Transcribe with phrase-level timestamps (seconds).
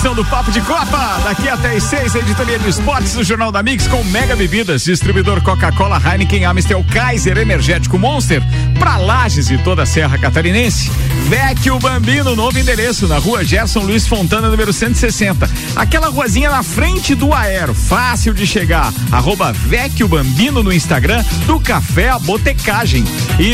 [0.00, 1.20] edição do Papo de Copa.
[1.22, 5.42] Daqui até as seis, editoria de esportes do Jornal da Mix com Mega Bebidas, distribuidor
[5.42, 8.42] Coca-Cola, Heineken, Amstel, Kaiser, Energético Monster,
[8.78, 10.90] pra Lages e toda a Serra Catarinense.
[11.28, 15.48] Vecchio Bambino, novo endereço, na rua Gerson Luiz Fontana, número 160.
[15.76, 18.92] Aquela ruazinha na frente do Aero, fácil de chegar.
[19.12, 23.04] Arroba Vecchio Bambino no Instagram, do Café a Botecagem.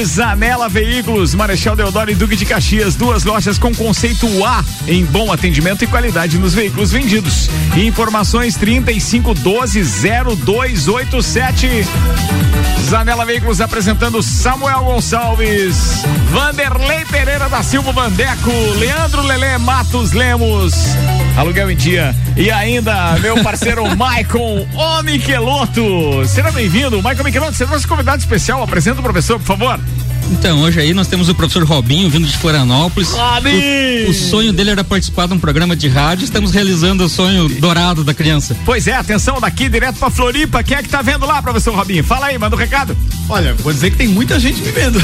[0.04, 5.32] Zanela Veículos, Marechal Deodoro e Duque de Caxias, duas lojas com conceito A em bom
[5.32, 7.48] atendimento e qualidade nos veículos vendidos.
[7.76, 9.82] Informações 3512
[10.44, 11.86] 0287.
[12.88, 20.72] Zanela Veículos apresentando Samuel Gonçalves, Vanderlei Pereira da Silva Vandeco, Leandro Lele Matos Lemos,
[21.36, 26.24] aluguel em dia e ainda meu parceiro Maicon O Miqueloto.
[26.28, 29.80] Seja bem-vindo, Maicon Miqueloto, você é nosso convidado especial, apresenta o professor, por favor.
[30.30, 33.12] Então, hoje aí nós temos o professor Robinho vindo de Florianópolis.
[33.12, 36.24] O, o, sonho dele era participar de um programa de rádio.
[36.24, 38.56] Estamos realizando o sonho dourado da criança.
[38.64, 40.62] Pois é, atenção daqui direto pra Floripa.
[40.62, 42.02] Quem é que tá vendo lá, professor Robinho?
[42.02, 42.96] Fala aí, manda um recado.
[43.28, 45.00] Olha, vou dizer que tem muita gente me vendo.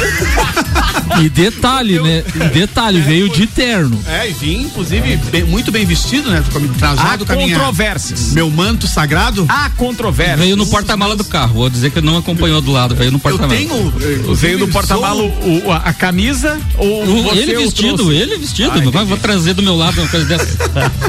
[1.22, 2.24] e detalhe, Eu, né?
[2.34, 3.98] E detalhe, é, veio de terno.
[4.06, 6.42] É, e vim, inclusive, bem, muito bem vestido, né?
[6.78, 8.32] Trajado Há controvérsias.
[8.32, 9.46] Meu manto sagrado.
[9.48, 10.40] Há controvérsias.
[10.40, 11.54] Veio no porta-mala do carro.
[11.54, 13.54] Vou dizer que não acompanhou do lado, veio no porta-mala.
[13.54, 14.34] Eu tenho.
[14.34, 18.72] Veio no porta-mala o, o, a camisa ou o, ele vestido, ele vestido.
[18.94, 20.58] Ah, vou trazer do meu lado uma coisa dessa.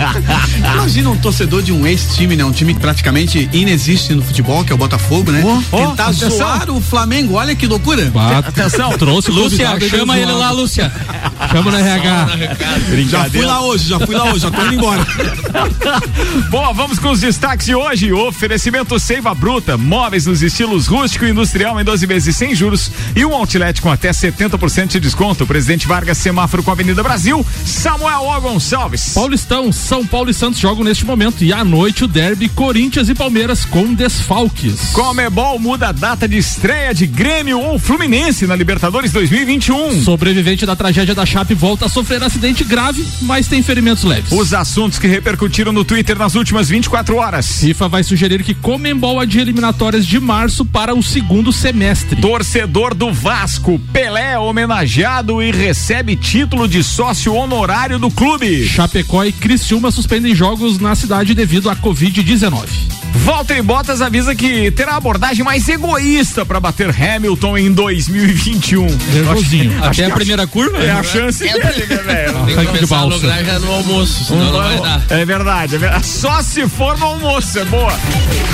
[0.58, 2.44] Imagina um torcedor de um ex-time, né?
[2.44, 5.44] Um time que praticamente inexiste no futebol, que é o Botafogo, né?
[5.44, 8.12] Oh, Tentar oh, zoar o Flamengo, olha que loucura.
[8.46, 10.92] Atenção, trouxe Lúcia, chama ele lá, Lúcia.
[11.54, 12.28] Chama no RH.
[13.08, 15.06] Já fui lá hoje, já fui lá hoje, já tô indo embora.
[16.50, 18.12] Bom, vamos com os destaques de hoje.
[18.12, 23.24] Oferecimento Seiva Bruta, móveis nos estilos rústico e industrial em 12 vezes sem juros e
[23.24, 25.46] um outlet com até 70% de desconto.
[25.46, 27.46] Presidente Vargas, semáforo com a Avenida Brasil.
[27.64, 28.42] Samuel O.
[28.42, 29.14] Gonçalves.
[29.14, 31.44] Paulistão, São Paulo e Santos jogam neste momento.
[31.44, 34.90] E à noite o derby Corinthians e Palmeiras com desfalques.
[34.92, 40.02] Comebol muda a data de estreia de Grêmio ou Fluminense na Libertadores 2021.
[40.02, 44.32] Sobrevivente da tragédia da Volta a sofrer acidente grave, mas tem ferimentos leves.
[44.32, 47.60] Os assuntos que repercutiram no Twitter nas últimas 24 horas.
[47.60, 52.22] FIFA vai sugerir que Comembol adie eliminatórias de março para o segundo semestre.
[52.22, 58.68] Torcedor do Vasco, Pelé homenageado e recebe título de sócio honorário do clube.
[58.68, 63.03] Chapecó e Criciúma suspendem jogos na cidade devido à Covid-19.
[63.14, 68.86] Walter Bottas avisa que terá abordagem mais egoísta para bater Hamilton em 2021.
[69.14, 69.84] Nervosinho.
[69.84, 70.78] Até a primeira curva?
[70.78, 72.46] É a chance é dele, né, velho?
[72.46, 75.02] Tem que começar a lugar já no almoço, senão não vai dar.
[75.10, 76.06] É verdade, é verdade.
[76.06, 77.94] Só se for no almoço, é boa.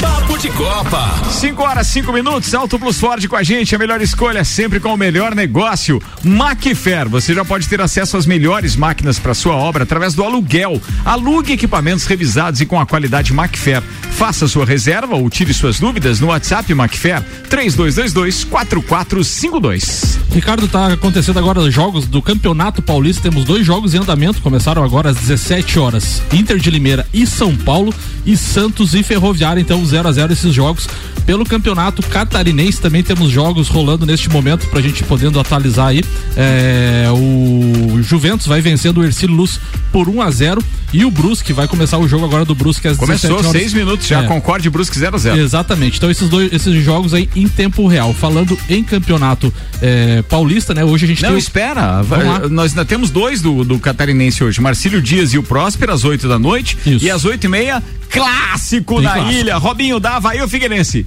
[0.01, 1.13] Papo de Copa.
[1.31, 4.93] 5 horas, 5 minutos, Auto Plus Ford com a gente, a melhor escolha sempre com
[4.93, 6.01] o melhor negócio.
[6.23, 10.81] Macfer, você já pode ter acesso às melhores máquinas para sua obra através do aluguel.
[11.05, 13.81] Alugue equipamentos revisados e com a qualidade Macfer.
[14.11, 20.19] Faça sua reserva ou tire suas dúvidas no WhatsApp Macfer 3222 4452.
[20.31, 23.21] Ricardo, tá acontecendo agora os jogos do Campeonato Paulista.
[23.29, 26.21] Temos dois jogos em andamento, começaram agora às 17 horas.
[26.33, 27.93] Inter de Limeira e São Paulo
[28.25, 30.87] e Santos e Ferroviária, então 0 a 0 esses jogos.
[31.25, 36.03] Pelo Campeonato Catarinense também temos jogos rolando neste momento pra gente podendo atualizar aí.
[36.35, 39.59] É, o Juventus vai vencendo o Ercílio Luz
[39.91, 42.97] por 1 a 0 e o Brusque vai começar o jogo agora do Brusque às
[42.97, 43.61] Começou 17 horas.
[43.61, 44.27] seis minutos já, é.
[44.39, 45.97] Concorde Brusque 0 a 0 Exatamente.
[45.97, 48.13] Então esses dois esses jogos aí em tempo real.
[48.13, 50.83] Falando em campeonato é, paulista, né?
[50.83, 51.37] Hoje a gente Não, tem.
[51.37, 52.01] Espera.
[52.49, 54.61] Nós ainda temos dois do, do Catarinense hoje.
[54.61, 56.77] Marcílio Dias e o Próspero às 8 da noite.
[56.85, 57.05] Isso.
[57.05, 59.33] E às 8 e meia, clássico tem na clássico.
[59.33, 59.57] ilha.
[59.57, 61.05] Robinho da Havaí o Figueirense.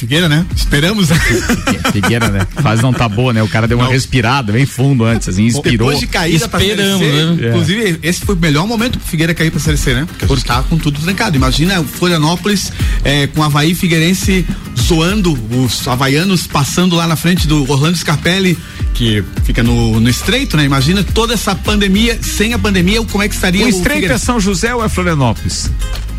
[0.00, 0.46] Figueira, né?
[0.56, 1.10] Esperamos.
[1.92, 2.46] Figueira, né?
[2.62, 3.42] Fase não tá boa, né?
[3.42, 3.92] O cara deu uma não.
[3.92, 5.88] respirada bem fundo antes, assim, inspirou.
[5.88, 7.48] Depois de cair Esperamos, né?
[7.48, 10.06] Inclusive, esse foi o melhor momento pro Figueira cair pra Série C, né?
[10.06, 11.36] Porque a gente tá com tudo trancado.
[11.36, 12.72] Imagina o Florianópolis
[13.04, 14.46] é, com Havaí Figueirense
[14.80, 18.56] zoando, os havaianos passando lá na frente do Orlando Scarpelli,
[18.94, 20.64] que fica no, no estreito, né?
[20.64, 24.16] Imagina toda essa pandemia, sem a pandemia, como é que estaria o, o estreito é
[24.16, 25.70] São José ou é Florianópolis?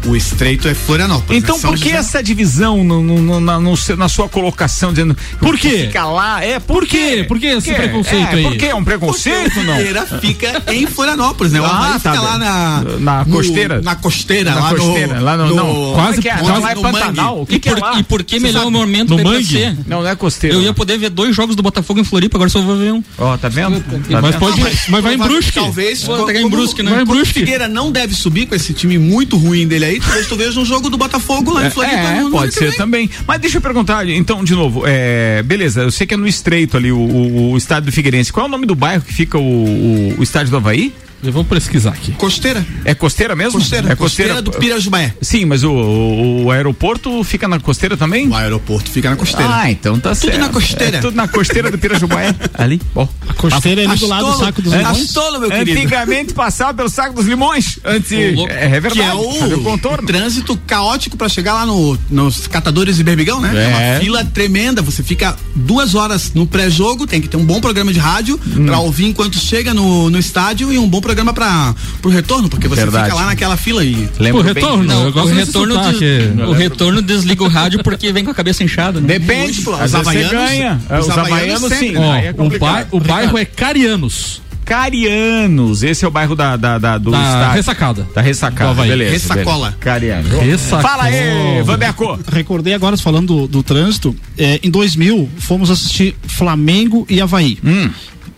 [0.05, 1.43] O estreito é Florianópolis.
[1.43, 1.61] Então né?
[1.61, 1.97] por que José...
[1.97, 5.85] essa divisão no, no, na, no, na, sua colocação dizendo por quê?
[5.87, 7.25] Fica lá, é por, por quê?
[7.27, 8.43] Por que esse preconceito é, aí?
[8.43, 10.19] Por que é um preconceito Porque não?
[10.19, 11.61] Fica fica em Florianópolis, né?
[11.61, 13.81] O ah, tá fica lá na na no, costeira.
[13.81, 16.37] Na costeira, na lá costeira, no, lá no, não, quase que é?
[16.37, 17.41] quase lá é Pantanal.
[17.41, 17.99] O que, e, que é lá?
[17.99, 19.77] E por que melhor o momento no mangue?
[19.87, 20.55] Não, não é costeira.
[20.55, 23.03] Eu ia poder ver dois jogos do Botafogo em Floripa, agora só vou ver um.
[23.17, 23.79] Ó, tá vendo?
[23.81, 25.53] Tá mas pode, mas vai em Brusque.
[25.53, 26.91] Talvez, tá em Brusque, né?
[26.91, 27.39] Vai em Brusque.
[27.39, 30.65] Figueira não deve subir com esse time muito ruim dele aí, talvez tu veja um
[30.65, 31.95] jogo do Botafogo lá em Floripa.
[31.95, 33.09] É, pode ser também.
[33.27, 36.91] Mas deixa perguntar, então, de novo, é, beleza, eu sei que é no estreito ali
[36.91, 38.31] o, o, o estádio do Figueirense.
[38.31, 40.93] Qual é o nome do bairro que fica o, o, o estádio do Havaí?
[41.23, 42.11] Vou pesquisar aqui.
[42.13, 42.65] Costeira.
[42.83, 43.59] É costeira mesmo?
[43.59, 43.91] Costeira.
[43.91, 45.13] É costeira, costeira do Pirajubaé.
[45.21, 48.27] Sim, mas o, o, o aeroporto fica na costeira também?
[48.27, 49.49] O aeroporto fica na costeira.
[49.53, 50.39] Ah, então tá Tudo certo.
[50.39, 50.97] na costeira.
[50.97, 52.33] É tudo na costeira do Pirajubaé.
[52.57, 52.81] Ali.
[52.93, 53.07] Bom.
[53.27, 55.01] A costeira é ali do lado do saco dos É, limões.
[55.01, 55.79] Astolo, meu querido.
[55.79, 57.79] Antigamente passava pelo saco dos limões.
[57.85, 58.11] Antes.
[58.11, 58.93] É, é verdade.
[58.93, 60.07] Que é Sabe o, contorno.
[60.07, 63.51] trânsito caótico pra chegar lá no, nos catadores de berbigão, né?
[63.53, 63.93] É.
[63.93, 64.81] uma fila tremenda.
[64.81, 68.65] Você fica duas horas no pré-jogo, tem que ter um bom programa de rádio Hum.
[68.65, 72.67] pra ouvir enquanto chega no, no estádio e um bom programa pra, pro retorno, porque
[72.67, 73.05] você Verdade.
[73.05, 74.09] fica lá naquela fila e.
[74.19, 78.31] Lembro O retorno, eu o retorno, des- o retorno desliga o rádio porque vem com
[78.31, 78.99] a cabeça inchada.
[78.99, 79.19] Né?
[79.19, 79.59] Depende.
[79.79, 80.81] Às os havaianos- ganha.
[80.99, 81.95] Os Os, havaianos sim.
[81.95, 85.83] Ó, Aí é o, bai- o bairro é Carianos, Carianos.
[85.83, 87.53] Esse é o bairro da, da, da- do da estádio.
[87.55, 88.07] ressacada.
[88.15, 88.81] Da ressacada.
[88.83, 89.11] Beleza.
[89.11, 89.75] Ressacola.
[89.79, 90.31] Carianos.
[90.31, 90.81] Ressacola.
[90.81, 92.19] Fala aí, Vandeco.
[92.31, 94.15] recordei agora falando do, do trânsito.
[94.37, 97.57] é, em 2000, fomos assistir Flamengo e Havaí.
[97.63, 97.89] Hum.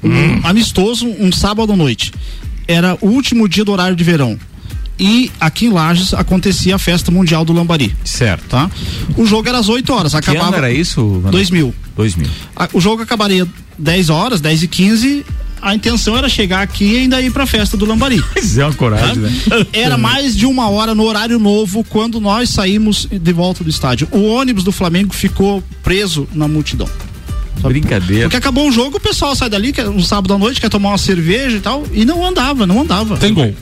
[0.04, 2.12] Um amistoso, um sábado à noite.
[2.68, 4.38] Era o último dia do horário de verão.
[5.00, 7.96] E aqui em Lages acontecia a festa mundial do Lambari.
[8.06, 8.46] Certo.
[8.48, 8.70] Tá?
[9.18, 10.12] O jogo era às 8 horas.
[10.14, 10.58] Que ano Acabava.
[10.58, 11.02] era isso?
[11.16, 11.32] Vandeco?
[11.32, 11.76] 2000.
[11.96, 12.28] 2000.
[12.56, 15.26] A- O jogo acabaria 10 horas, 10 e 15.
[15.62, 18.22] A intenção era chegar aqui e ainda ir pra festa do Lambari.
[18.36, 19.32] Mas é uma coragem, né?
[19.74, 24.08] Era mais de uma hora no horário novo quando nós saímos de volta do estádio.
[24.12, 26.88] O ônibus do Flamengo ficou preso na multidão.
[27.70, 28.24] Brincadeira.
[28.24, 30.90] Porque acabou o jogo, o pessoal sai dali, quer, um sábado à noite, quer tomar
[30.90, 33.18] uma cerveja e tal, e não andava, não andava.
[33.18, 33.54] Tem gol.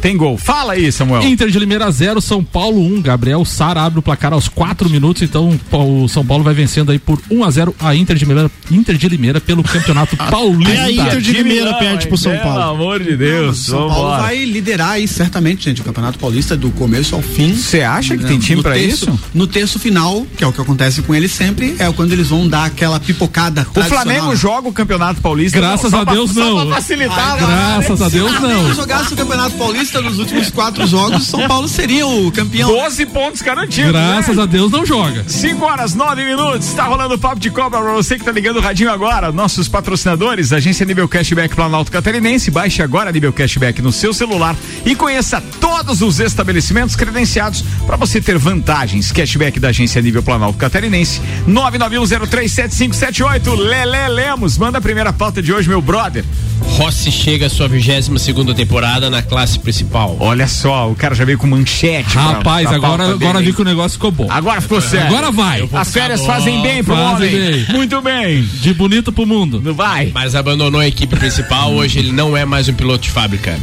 [0.00, 0.36] Tem gol.
[0.38, 1.22] Fala aí, Samuel.
[1.22, 3.02] Inter de Limeira 0, São Paulo 1.
[3.02, 6.98] Gabriel Sara abre o placar aos 4 minutos, então o São Paulo vai vencendo aí
[6.98, 10.72] por 1 a 0 a Inter de Limeira, Inter de Limeira pelo Campeonato Paulista.
[10.72, 12.62] É a Inter de Limeira perde pro São Pelo Paulo.
[12.62, 13.58] amor de Deus.
[13.58, 17.54] São Paulo vai liderar aí certamente, gente, o Campeonato Paulista do começo ao fim.
[17.54, 19.20] Você acha que Não, tem time terço- isso?
[19.34, 22.46] No terço final, que é o que acontece com eles sempre, é quando eles vão
[22.48, 23.47] dar aquela pipocada.
[23.74, 25.58] O Flamengo joga o Campeonato Paulista.
[25.58, 26.66] Graças só a pra- Deus, só não.
[26.66, 27.18] pra facilitar.
[27.18, 27.46] Ai, mano.
[27.78, 28.74] Graças a Deus, Se não.
[28.74, 32.68] jogasse o Campeonato Paulista nos últimos quatro jogos, São Paulo seria o campeão.
[32.70, 33.90] 12 pontos garantidos.
[33.92, 34.42] Graças né?
[34.42, 35.24] a Deus não joga.
[35.26, 38.56] 5 horas, 9 minutos, está rolando o Papo de Cobra pra você que tá ligando
[38.56, 39.32] o radinho agora.
[39.32, 42.50] Nossos patrocinadores, Agência Nível Cashback Planalto Catarinense.
[42.50, 48.20] Baixe agora Nível Cashback no seu celular e conheça todos os estabelecimentos credenciados para você
[48.20, 49.12] ter vantagens.
[49.12, 51.20] Cashback da Agência Nível Planalto Catarinense.
[51.48, 53.37] 991037578.
[53.46, 56.24] Lele Lemos, manda a primeira pauta de hoje, meu brother.
[56.60, 60.16] Rossi chega à sua 22 segunda temporada na classe principal.
[60.20, 62.16] Olha só, o cara já veio com manchete.
[62.16, 64.26] Rapaz, pra agora, agora vi que o negócio ficou bom.
[64.30, 65.06] Agora ficou sério.
[65.06, 65.68] Agora vai.
[65.72, 67.52] As férias fazem bem pro Fazem homem.
[67.64, 67.66] bem.
[67.76, 68.42] Muito bem.
[68.60, 69.60] De bonito pro mundo.
[69.64, 70.10] Não vai.
[70.12, 73.58] Mas abandonou a equipe principal, hoje ele não é mais um piloto de fábrica.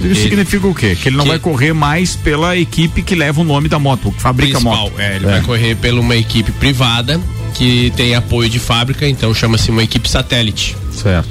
[0.00, 0.94] Isso significa o quê?
[1.00, 4.12] Que ele não Que- vai correr mais pela equipe que leva o nome da moto,
[4.12, 4.92] que fabrica a moto.
[4.96, 7.20] é, ele vai correr pela uma equipe privada
[7.54, 10.76] que tem apoio de fábrica, então chama-se uma equipe satélite.
[10.92, 11.28] Certo.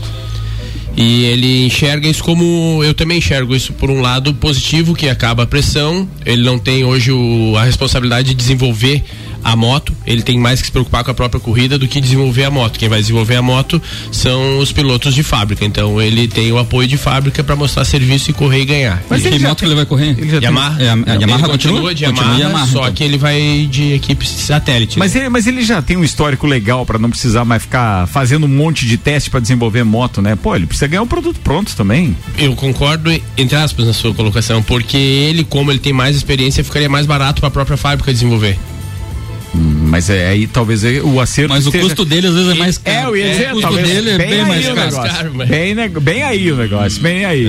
[0.95, 2.81] E ele enxerga isso como.
[2.83, 6.09] Eu também enxergo isso por um lado positivo, que acaba a pressão.
[6.25, 9.03] Ele não tem hoje o- a responsabilidade de desenvolver
[9.43, 12.43] a moto, ele tem mais que se preocupar com a própria corrida do que desenvolver
[12.45, 12.77] a moto.
[12.77, 13.81] Quem vai desenvolver a moto
[14.11, 15.63] são os pilotos de fábrica.
[15.65, 19.03] Então ele tem o apoio de fábrica para mostrar serviço e correr e ganhar.
[19.09, 20.09] Mas que moto que ele vai correr?
[20.17, 21.95] Ele tem- Yamaha, É, a- Yamaha continua, continua?
[21.95, 22.93] de Continua Yamaha, Yamaha, só então.
[22.93, 24.97] que ele vai de equipe satélite.
[24.99, 28.45] Mas ele, mas ele já tem um histórico legal pra não precisar mais ficar fazendo
[28.45, 30.35] um monte de teste pra desenvolver moto, né?
[30.35, 32.15] Pô, ele precisa ganhar o produto pronto também.
[32.37, 36.89] Eu concordo, entre aspas, na sua colocação, porque ele, como ele tem mais experiência, ficaria
[36.89, 38.57] mais barato para a própria fábrica desenvolver.
[39.57, 41.49] Mas é aí talvez é o acerto.
[41.53, 42.97] Mas o esteja- custo dele às vezes é mais caro.
[42.97, 45.31] É, eu ia dizer, o custo talvez dele é bem, aí mais o caro.
[45.33, 47.45] mas- Bem, bem aí o negócio, bem aí.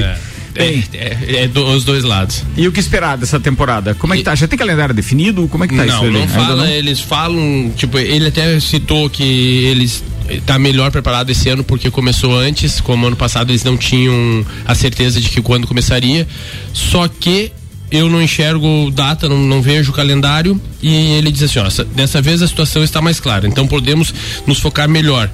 [0.54, 2.42] Bem, É, é, é do- os dois lados.
[2.56, 3.94] E o que esperar dessa temporada?
[3.94, 4.34] Como é que tá?
[4.34, 5.46] Já tem calendário definido?
[5.46, 5.94] Como é que tá isso?
[5.96, 6.12] não, ali?
[6.14, 6.66] não Ainda fala, não?
[6.72, 10.02] eles falam, tipo, ele até citou que eles
[10.46, 14.74] tá melhor preparado esse ano porque começou antes, como ano passado eles não tinham a
[14.74, 16.26] certeza de que quando começaria.
[16.72, 17.52] Só que
[17.90, 21.84] eu não enxergo data, não, não vejo o calendário e ele diz assim, ó, essa-
[21.84, 24.12] dessa vez a situação está mais clara, então podemos
[24.46, 25.30] nos focar melhor.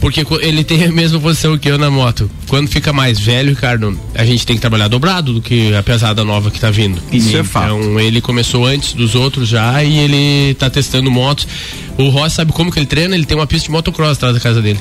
[0.00, 2.30] Porque ele tem a mesma posição que eu na moto.
[2.48, 6.24] Quando fica mais velho, Ricardo, a gente tem que trabalhar dobrado do que a pesada
[6.24, 6.98] nova que tá vindo.
[7.12, 7.66] Isso é fato.
[7.76, 11.46] Então ele começou antes dos outros já e ele tá testando motos.
[11.98, 13.14] O Ross sabe como que ele treina?
[13.14, 14.80] Ele tem uma pista de motocross atrás da casa dele.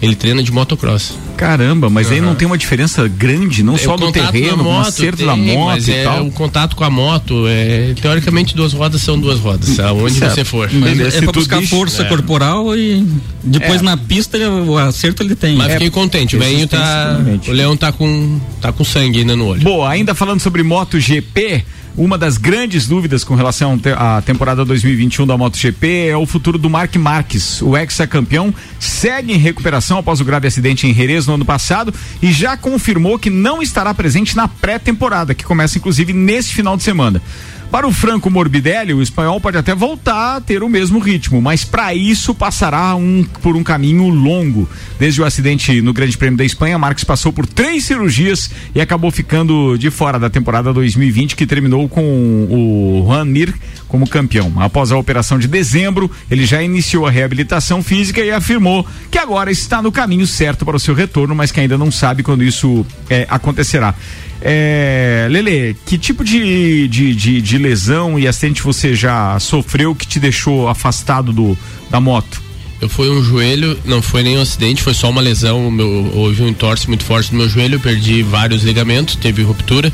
[0.00, 1.14] Ele treina de motocross.
[1.36, 4.56] Caramba, mas aí não tem uma diferença grande, não só É o do contato terreno,
[4.58, 6.24] na no moto, acerto da tem, moto mas e é tal.
[6.26, 7.44] o contato com a moto.
[7.48, 10.34] É, teoricamente, duas rodas são duas rodas, aonde Certo.
[10.34, 10.70] você for.
[10.72, 12.04] Mas é se pra buscar diz- força é.
[12.06, 13.04] corporal e
[13.42, 13.84] depois É.
[13.84, 15.56] na pista ele- o acerto ele tem.
[15.56, 17.18] Mas É, fiquei contente, o velhinho tá.
[17.48, 19.62] O leão tá com, tá com sangue ainda no olho.
[19.62, 21.64] Boa, ainda falando sobre MotoGP,
[21.98, 26.70] Uma das grandes dúvidas com relação à temporada 2021 da MotoGP é o futuro do
[26.70, 27.60] Mark Marques.
[27.60, 32.30] O ex-campeão segue em recuperação após o grave acidente em Jerez no ano passado e
[32.30, 37.20] já confirmou que não estará presente na pré-temporada, que começa inclusive neste final de semana.
[37.70, 41.66] Para o Franco Morbidelli, o espanhol pode até voltar a ter o mesmo ritmo, mas
[41.66, 44.66] para isso passará um, por um caminho longo.
[44.98, 49.10] Desde o acidente no Grande Prêmio da Espanha, Marques passou por três cirurgias e acabou
[49.10, 53.54] ficando de fora da temporada 2020, que terminou com o Juan Mir
[53.86, 54.50] como campeão.
[54.56, 59.50] Após a operação de dezembro, ele já iniciou a reabilitação física e afirmou que agora
[59.50, 62.84] está no caminho certo para o seu retorno, mas que ainda não sabe quando isso
[63.10, 63.94] é, acontecerá.
[64.40, 70.06] É, Lele, que tipo de, de, de, de, lesão e acidente você já sofreu que
[70.06, 71.58] te deixou afastado do,
[71.90, 72.40] da moto?
[72.80, 75.68] Eu fui um joelho, não foi nem um acidente, foi só uma lesão.
[75.70, 79.92] Meu, houve um entorse muito forte no meu joelho, perdi vários ligamentos, teve ruptura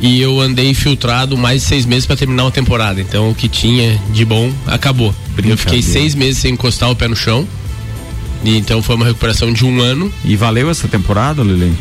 [0.00, 3.00] e eu andei infiltrado mais de seis meses para terminar uma temporada.
[3.00, 5.14] Então o que tinha de bom acabou.
[5.44, 7.46] Eu fiquei seis meses sem encostar o pé no chão.
[8.44, 10.12] E então foi uma recuperação de um ano.
[10.24, 11.74] E valeu essa temporada, Lele?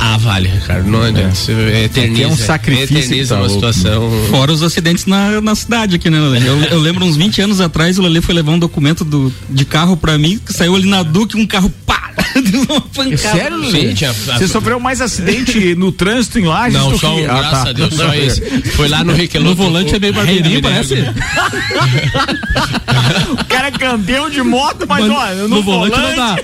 [0.00, 0.88] Ah, vale, Ricardo.
[0.88, 1.36] Não adianta.
[1.72, 1.84] É.
[1.84, 2.98] Eterniza, é um sacrifício.
[2.98, 4.08] Eterniza tá uma situação.
[4.30, 6.48] Fora os acidentes na, na cidade aqui, né, Lelê?
[6.48, 9.64] Eu, eu, lembro uns 20 anos atrás, o Lelê foi levar um documento do, de
[9.64, 12.10] carro pra mim, que saiu ali na Duque, um carro pá!
[12.50, 13.16] Deu uma pancada.
[13.16, 13.94] Sério, Lelê?
[13.94, 17.70] Você sofreu mais acidente no trânsito em Lages Não, só um, ah, graças tá.
[17.70, 18.40] a Deus, só esse.
[18.72, 19.46] Foi lá no Requelô.
[19.50, 20.94] No volante é meio barbeirinho, parece.
[23.32, 26.36] o cara é campeão de moto, mas, mas olha, no, no volante, volante não dá.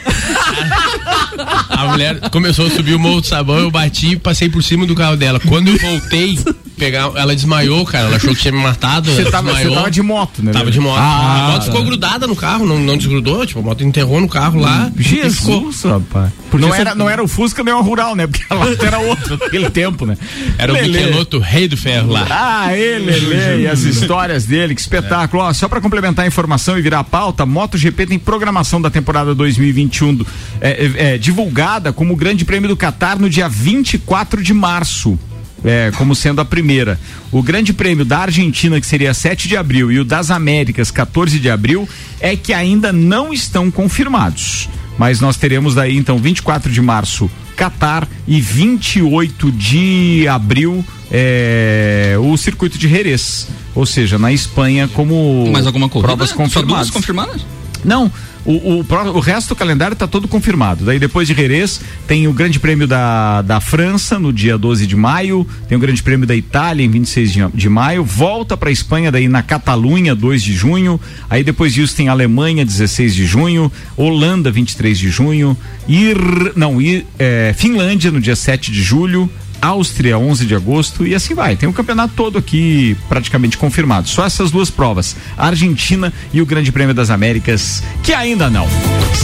[1.68, 4.94] A mulher começou a subir o morro sabão, eu bati e passei por cima do
[4.94, 5.38] carro dela.
[5.38, 6.38] Quando eu voltei,
[6.78, 8.06] pegar, ela desmaiou, cara.
[8.06, 9.10] Ela achou que tinha me matado.
[9.10, 10.52] Você tava, tava, de moto, né?
[10.52, 10.98] Tava de moto.
[10.98, 11.66] Ah, a moto tá.
[11.66, 13.46] ficou grudada no carro, não, não desgrudou.
[13.46, 14.90] Tipo, a moto enterrou no carro lá.
[14.96, 16.32] Jesus, rapaz.
[16.50, 18.26] Porque não era, não era o Fusca nem o Rural, né?
[18.26, 20.16] Porque a era outra naquele tempo, né?
[20.56, 22.26] Era o Michelotto, rei do ferro lá.
[22.30, 25.42] Ah, ele, ele, e as histórias dele, que espetáculo.
[25.42, 25.46] É.
[25.46, 29.34] Ó, só pra complementar a informação e virar a pauta, MotoGP tem programação da temporada
[29.34, 30.24] 2021
[30.60, 35.18] é, é, é, divulgada como o Grande Prêmio do Catar no dia 24 de março
[35.64, 37.00] é, como sendo a primeira.
[37.32, 41.40] O Grande Prêmio da Argentina, que seria 7 de abril, e o das Américas, 14
[41.40, 41.88] de abril,
[42.20, 44.68] é que ainda não estão confirmados.
[44.96, 52.36] Mas nós teremos daí então 24 de março Qatar e 28 de abril é, o
[52.36, 56.08] circuito de Jerez, ou seja, na Espanha como Mais alguma corrida?
[56.08, 56.90] provas confirmadas.
[56.90, 57.44] confirmadas?
[57.84, 58.10] Não,
[58.44, 60.84] o, o, o, resto do calendário está todo confirmado.
[60.84, 64.96] Daí depois de Jerez, tem o Grande Prêmio da, da França no dia 12 de
[64.96, 69.10] maio, tem o Grande Prêmio da Itália em 26 de, de maio, volta para Espanha
[69.10, 74.50] daí na Catalunha 2 de junho, aí depois disso tem Alemanha 16 de junho, Holanda
[74.50, 75.56] 23 de junho,
[75.88, 76.16] Ir,
[76.56, 79.30] não, Ir, é, Finlândia no dia 7 de julho,
[79.64, 81.56] Áustria, 11 de agosto, e assim vai.
[81.56, 84.08] Tem o campeonato todo aqui praticamente confirmado.
[84.08, 88.66] Só essas duas provas, a Argentina e o Grande Prêmio das Américas, que ainda não.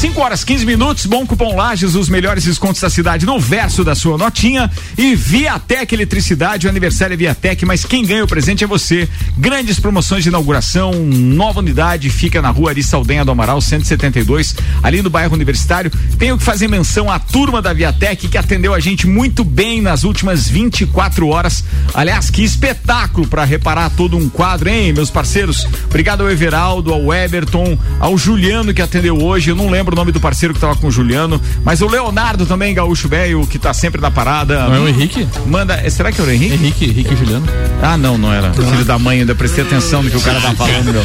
[0.01, 3.95] 5 horas 15 minutos, bom cupom Lages, os melhores descontos da cidade no verso da
[3.95, 4.71] sua notinha.
[4.97, 9.07] E Viatec Eletricidade, o aniversário é Viatec, mas quem ganha o presente é você.
[9.37, 12.83] Grandes promoções de inauguração, nova unidade, fica na rua Ari
[13.25, 15.91] do Amaral, 172, ali no bairro Universitário.
[16.19, 20.05] Tenho que fazer menção à turma da Viatec que atendeu a gente muito bem nas
[20.05, 21.65] últimas últimas 24 horas.
[21.93, 25.67] Aliás, que espetáculo para reparar todo um quadro, hein, meus parceiros?
[25.87, 29.51] Obrigado ao Everaldo, ao Everton, ao Juliano que atendeu hoje.
[29.51, 32.47] Eu não lembro o nome do parceiro que tava com o Juliano, mas o Leonardo
[32.47, 34.69] também, gaúcho velho, que tá sempre na parada.
[34.69, 35.27] Não é o Henrique?
[35.47, 36.55] Manda, será que era o Henrique?
[36.55, 37.47] Henrique, Henrique e Juliano.
[37.83, 38.51] Ah, não, não era.
[38.51, 38.53] Ah.
[38.53, 41.03] Filho da mãe, ainda prestei atenção no que o cara tá falando, meu.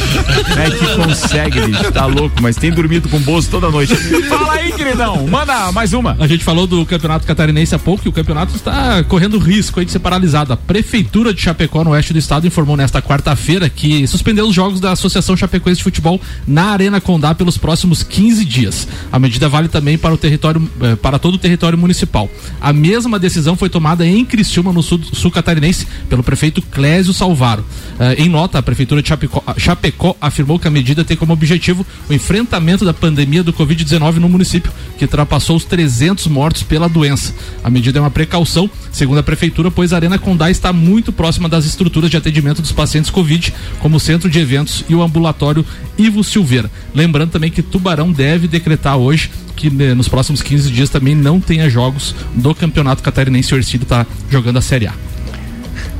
[0.56, 3.94] É que consegue, bicho, tá louco, mas tem dormido com o Bozo toda noite.
[4.28, 6.16] Fala aí, queridão, manda mais uma.
[6.20, 9.90] A gente falou do campeonato catarinense há pouco e o campeonato está correndo risco de
[9.90, 10.52] ser paralisado.
[10.52, 14.78] A Prefeitura de Chapecó, no oeste do estado, informou nesta quarta-feira que suspendeu os jogos
[14.78, 18.86] da Associação Chapecoense de Futebol na Arena Condá pelos próximos 15 dias.
[19.10, 22.28] A medida vale também para o território, eh, para todo o território municipal.
[22.60, 27.64] A mesma decisão foi tomada em Criciúma, no sul, sul catarinense, pelo prefeito Clésio Salvaro.
[27.98, 31.86] Eh, em nota, a Prefeitura de Chapecó, Chapecó afirmou que a medida tem como objetivo
[32.06, 37.34] o enfrentamento da pandemia do Covid-19 no município, que ultrapassou os 300 mortos pela doença.
[37.64, 41.48] A medida é uma precaução, segundo a Prefeitura pois a Arena Condá está muito próxima
[41.48, 45.64] das estruturas de atendimento dos pacientes Covid, como o centro de eventos e o ambulatório
[45.98, 46.70] Ivo Silveira.
[46.94, 51.40] Lembrando também que Tubarão deve decretar hoje que né, nos próximos 15 dias também não
[51.40, 53.54] tenha jogos do Campeonato Catarinense.
[53.54, 55.15] O Ercílio está jogando a Série A.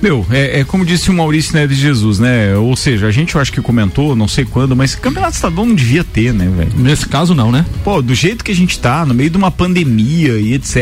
[0.01, 2.55] Meu, é, é, como disse o Maurício Neves Jesus, né?
[2.57, 5.75] Ou seja, a gente eu acho que comentou, não sei quando, mas campeonato estadual não
[5.75, 6.73] devia ter, né, velho?
[6.77, 7.65] Nesse caso não, né?
[7.83, 10.77] Pô, do jeito que a gente tá, no meio de uma pandemia e etc,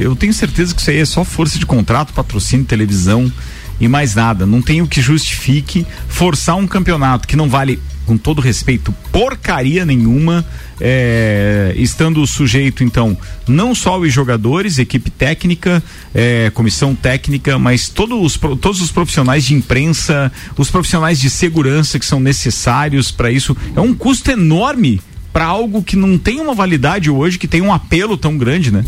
[0.00, 3.32] eu tenho certeza que isso aí é só força de contrato, patrocínio, televisão
[3.80, 4.44] e mais nada.
[4.44, 9.84] Não tem o que justifique forçar um campeonato que não vale com todo respeito, porcaria
[9.84, 10.42] nenhuma,
[10.80, 13.14] é, estando sujeito, então,
[13.46, 15.82] não só os jogadores, equipe técnica,
[16.14, 21.98] é, comissão técnica, mas todos os, todos os profissionais de imprensa, os profissionais de segurança
[21.98, 23.54] que são necessários para isso.
[23.76, 27.74] É um custo enorme para algo que não tem uma validade hoje, que tem um
[27.74, 28.86] apelo tão grande, né?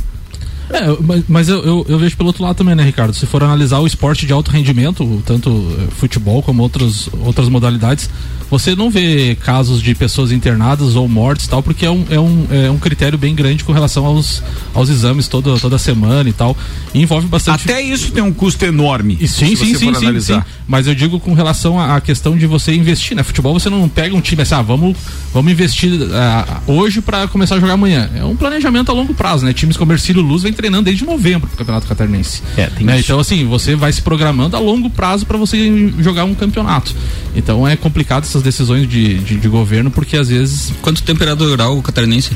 [0.73, 3.13] É, mas, mas eu, eu, eu, vejo pelo outro lado também, né, Ricardo?
[3.13, 8.09] Se for analisar o esporte de alto rendimento, tanto eh, futebol como outras, outras modalidades,
[8.51, 12.47] você não vê casos de pessoas internadas ou mortes tal, porque é um, é um,
[12.51, 14.43] é um critério bem grande com relação aos,
[14.75, 16.57] aos exames toda, toda semana e tal.
[16.93, 17.71] E envolve bastante.
[17.71, 19.17] Até isso tem um custo enorme.
[19.21, 22.75] E sim, sim, sim, sim, sim, Mas eu digo com relação à questão de você
[22.75, 23.23] investir, né?
[23.23, 24.97] Futebol você não pega um time assim, ah, vamos,
[25.33, 28.11] vamos investir uh, hoje para começar a jogar amanhã.
[28.17, 29.53] É um planejamento a longo prazo, né?
[29.53, 32.43] Times como Ercílio Luz vem treinando desde novembro pro Campeonato Catarinense.
[32.57, 33.01] É, né?
[33.01, 36.95] Então, assim, você vai se programando a longo prazo para você jogar um campeonato.
[37.35, 40.73] Então é complicado essas decisões de, de, de governo, porque às vezes.
[40.83, 42.33] Quanto tempo durar o catarinense?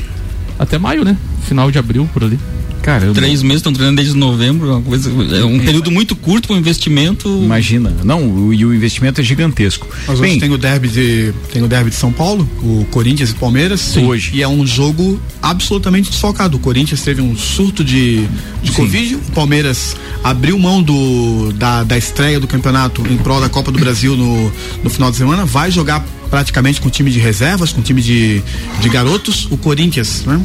[0.57, 1.17] Até maio, né?
[1.43, 2.39] Final de abril, por ali.
[2.85, 3.15] Caramba.
[3.15, 6.59] Três meses estão treinando desde novembro, uma coisa, é um período muito curto para o
[6.59, 7.27] investimento.
[7.27, 9.87] Imagina, não, o, e o investimento é gigantesco.
[10.07, 13.31] Mas Bem, hoje tem o derby de tem o derby de São Paulo, o Corinthians
[13.31, 13.81] e Palmeiras.
[13.81, 14.05] Sim.
[14.05, 14.29] Hoje.
[14.35, 16.57] E é um jogo absolutamente desfocado.
[16.57, 18.27] O Corinthians teve um surto de,
[18.61, 23.49] de Covid, o Palmeiras abriu mão do, da, da estreia do campeonato em prol da
[23.49, 24.51] Copa do Brasil no,
[24.83, 28.43] no final de semana, vai jogar praticamente com time de reservas, com time de,
[28.81, 30.37] de garotos, o Corinthians, né?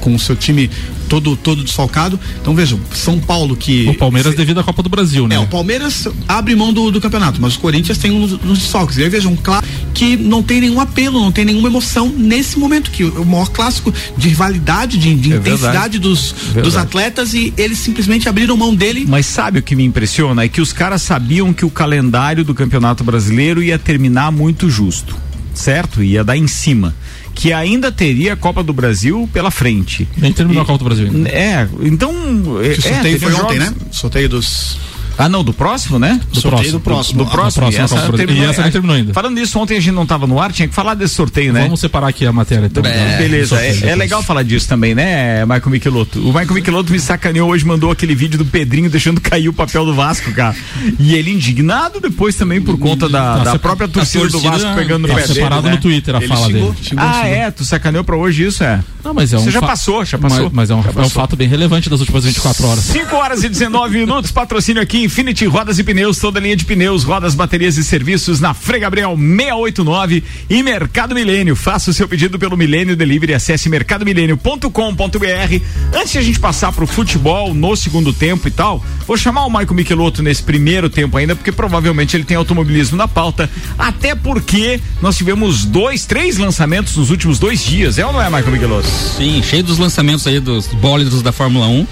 [0.00, 0.70] Com o seu time
[1.06, 2.18] todo todo desfalcado.
[2.40, 5.34] Então vejam, São Paulo que o Palmeiras se, devido à Copa do Brasil, né?
[5.34, 8.96] É, o Palmeiras abre mão do, do campeonato, mas o Corinthians tem uns, uns desfalques.
[8.96, 12.90] E aí vejam, claro que não tem nenhum apelo, não tem nenhuma emoção nesse momento
[12.90, 17.76] que o maior clássico de rivalidade, de, de é intensidade dos, dos atletas e eles
[17.76, 19.04] simplesmente abriram mão dele.
[19.06, 22.54] Mas sabe o que me impressiona é que os caras sabiam que o calendário do
[22.54, 25.14] Campeonato Brasileiro ia terminar muito justo
[25.58, 26.02] certo?
[26.02, 26.94] Ia dar em cima.
[27.34, 30.08] Que ainda teria a Copa do Brasil pela frente.
[30.16, 31.28] Nem terminou e, a Copa do Brasil ainda.
[31.28, 32.12] É, então.
[32.12, 33.74] O sorteio é, foi ontem, né?
[33.90, 34.78] Sorteio dos
[35.16, 36.20] ah, não, do próximo, né?
[36.32, 37.18] Do sorteio do próximo.
[37.18, 37.66] Do, do próximo.
[37.66, 37.82] Do próximo.
[37.82, 39.14] E essa, terminou, e essa não terminou ainda.
[39.14, 41.62] Falando nisso, ontem a gente não estava no ar, tinha que falar desse sorteio, né?
[41.62, 42.66] Vamos separar aqui a matéria.
[42.66, 42.84] Então.
[42.84, 43.60] É, beleza.
[43.60, 46.20] É, é, legal falar disso também, né, Michael Michelotto?
[46.20, 49.84] O Michael Michelotto me sacaneou hoje, mandou aquele vídeo do Pedrinho deixando cair o papel
[49.84, 50.54] do Vasco, cara.
[50.98, 54.74] E ele indignado depois também por conta da, tá da própria torcida, torcida, do Vasco
[54.74, 55.82] pegando tá no pé separado dele, no né?
[55.82, 56.84] Twitter a ele fala xingou, dele.
[56.84, 57.36] Xingou, ah, xingou.
[57.36, 57.50] é?
[57.50, 58.80] Tu sacaneou pra hoje isso, é?
[59.04, 60.44] Não, mas é um Você já passou, já passou.
[60.44, 62.84] Mas, mas é, um, é um fato bem relevante das últimas 24 horas.
[62.84, 67.04] 5 horas e 19 minutos, patrocínio aqui, Infinity Rodas e Pneus, toda linha de pneus,
[67.04, 71.54] rodas, baterias e serviços na Frei Gabriel 689 e Mercado Milênio.
[71.54, 75.64] Faça o seu pedido pelo Milênio Delivery, acesse mercadomilênio.com.br.
[75.92, 79.50] Antes de a gente passar pro futebol no segundo tempo e tal, vou chamar o
[79.50, 84.80] Maico Michelotto nesse primeiro tempo ainda, porque provavelmente ele tem automobilismo na pauta, até porque
[85.02, 88.88] nós tivemos dois, três lançamentos nos últimos dois dias, é ou não é, Maico Michelotto?
[88.88, 91.86] Sim, cheio dos lançamentos aí dos bólidos da Fórmula 1.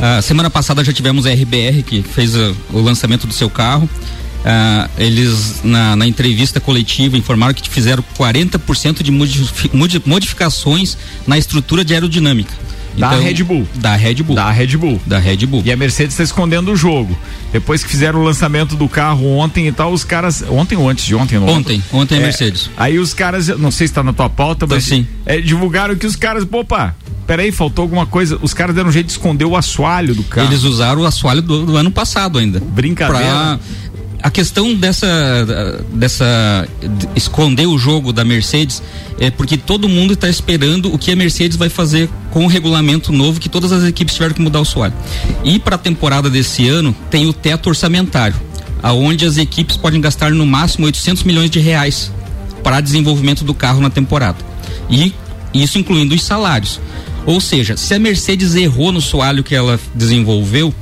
[0.00, 3.88] Uh, semana passada já tivemos a RBR que fez uh, o lançamento do seu carro.
[4.40, 9.10] Uh, eles na, na, entrevista coletiva informaram que fizeram 40% de
[10.02, 12.54] modificações na estrutura de aerodinâmica.
[12.96, 13.68] Da então, Red Bull.
[13.76, 14.36] Da Red Bull.
[14.36, 15.00] Da Red Bull.
[15.06, 15.62] Da Red Bull.
[15.64, 17.16] E a Mercedes está escondendo o jogo.
[17.52, 20.42] Depois que fizeram o lançamento do carro ontem e tal, os caras.
[20.48, 22.70] Ontem ou antes de ontem, não Ontem, ontem a é, Mercedes.
[22.76, 24.84] Aí os caras, não sei se está na tua pauta, mas.
[24.84, 25.06] sim.
[25.24, 26.94] É, divulgaram que os caras, opa,
[27.30, 28.36] peraí, faltou alguma coisa.
[28.42, 30.48] Os caras deram um jeito de esconder o assoalho do carro.
[30.48, 32.58] Eles usaram o assoalho do, do ano passado ainda.
[32.58, 33.22] Brincadeira.
[33.22, 33.58] Pra
[34.22, 35.06] a questão dessa
[35.94, 36.68] dessa
[37.14, 38.82] esconder o jogo da Mercedes
[39.18, 43.12] é porque todo mundo está esperando o que a Mercedes vai fazer com o regulamento
[43.12, 44.92] novo que todas as equipes tiveram que mudar o assoalho.
[45.44, 48.36] E para a temporada desse ano tem o teto orçamentário,
[48.82, 52.12] aonde as equipes podem gastar no máximo 800 milhões de reais
[52.62, 54.38] para desenvolvimento do carro na temporada.
[54.90, 55.14] E
[55.54, 56.80] isso incluindo os salários.
[57.26, 60.74] Ou seja, se a Mercedes errou no soalho que ela desenvolveu,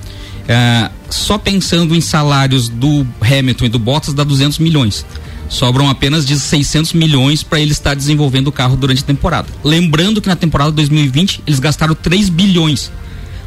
[0.47, 5.05] é, só pensando em salários do Hamilton e do Bottas dá 200 milhões.
[5.49, 9.49] Sobram apenas de 600 milhões para ele estar desenvolvendo o carro durante a temporada.
[9.65, 12.91] Lembrando que na temporada 2020 eles gastaram 3 bilhões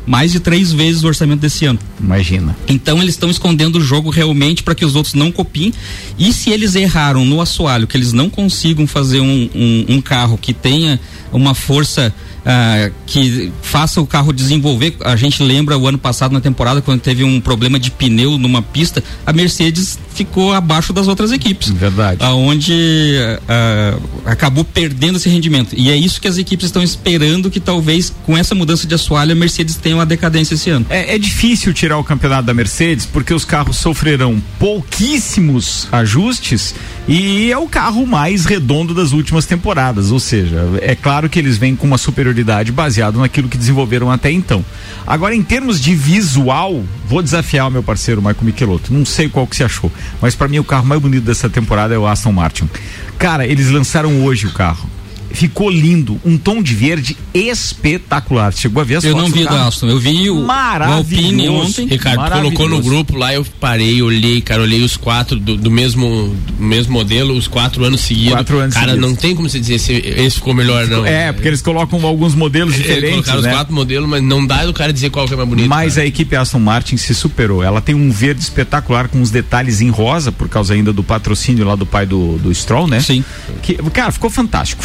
[0.06, 1.80] mais de três vezes o orçamento desse ano.
[2.00, 2.56] Imagina.
[2.68, 5.74] Então eles estão escondendo o jogo realmente para que os outros não copiem.
[6.18, 10.38] E se eles erraram no assoalho, que eles não consigam fazer um, um, um carro
[10.38, 11.00] que tenha
[11.32, 12.14] uma força
[12.46, 14.96] ah, que faça o carro desenvolver.
[15.02, 18.62] A gente lembra o ano passado na temporada quando teve um problema de pneu numa
[18.62, 21.70] pista, a Mercedes ficou abaixo das outras equipes.
[21.70, 22.24] Verdade.
[22.24, 25.74] Aonde ah, acabou perdendo esse rendimento.
[25.76, 29.32] E é isso que as equipes estão esperando que talvez com essa mudança de assoalho
[29.32, 30.86] a Mercedes tenha uma decadência esse ano.
[30.90, 36.74] É, é difícil tirar o campeonato da Mercedes porque os carros sofrerão pouquíssimos ajustes
[37.08, 40.12] e é o carro mais redondo das últimas temporadas.
[40.12, 44.32] Ou seja, é claro que eles vêm com uma superioridade baseada naquilo que desenvolveram até
[44.32, 44.64] então.
[45.06, 48.94] Agora, em termos de visual, vou desafiar o meu parceiro Michael Michelotto.
[48.94, 51.94] Não sei qual que você achou, mas para mim o carro mais bonito dessa temporada
[51.94, 52.70] é o Aston Martin.
[53.18, 54.90] Cara, eles lançaram hoje o carro
[55.34, 58.54] ficou lindo, um tom de verde espetacular.
[58.54, 61.88] Chegou a ver as Eu não vi do Aston, eu vi o, o Alpine ontem.
[61.88, 66.36] Ricardo colocou no grupo lá, eu parei, olhei, cara, olhei os quatro do, do mesmo
[66.58, 68.34] do mesmo modelo, os quatro anos seguidos.
[68.34, 69.10] Quatro anos cara, seguidos.
[69.10, 71.06] não tem como você dizer se esse ficou melhor, não.
[71.06, 73.50] É, porque eles colocam alguns modelos Eles diferentes, colocaram né?
[73.50, 75.70] os quatro modelos, mas não dá do cara dizer qual que é mais bonito.
[75.70, 76.06] Mas cara.
[76.06, 77.64] a equipe Aston Martin se superou.
[77.64, 81.66] Ela tem um verde espetacular com os detalhes em rosa, por causa ainda do patrocínio
[81.66, 83.00] lá do pai do, do Stroll, né?
[83.00, 83.24] Sim.
[83.62, 84.84] Que, cara, ficou fantástico.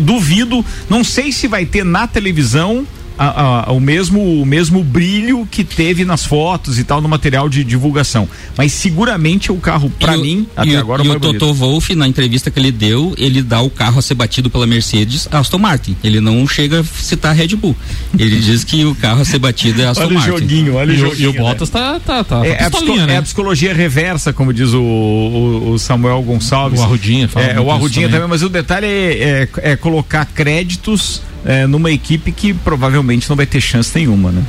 [0.00, 2.86] Duvido, não sei se vai ter na televisão
[3.18, 7.48] a- a- o, mesmo, o mesmo brilho que teve nas fotos e tal no material
[7.48, 8.28] de divulgação.
[8.56, 11.08] Mas seguramente o carro, pra E o- mim, e até o- agora, e o o
[11.10, 11.40] mais bonito.
[11.40, 14.66] Toto Wolff, na entrevista que ele deu, ele dá o carro a ser batido pela
[14.66, 15.96] Mercedes Aston Martin.
[16.04, 17.74] Ele não chega a citar a Red Bull.
[18.18, 20.30] Ele diz que o carro a ser batido é Aston Olha o Martin.
[20.30, 21.24] joguinho, olha o E, o- joguinho.
[21.24, 21.38] e o né?
[21.38, 22.66] Bottas tá, tá, tá, É, tá é
[23.02, 23.14] a né?
[23.14, 26.80] é a psicologia reversa, como diz o, o- o Samuel Gonçalves.
[26.80, 28.20] O Arrudinha fala É, o Arrudinha também.
[28.20, 28.28] também.
[28.30, 33.46] mas o detalhe é, é- é colocar créditos é, numa equipe que provavelmente não vai
[33.46, 34.44] ter chance nenhuma, né?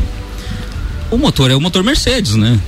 [1.11, 2.59] O motor é o motor Mercedes, né?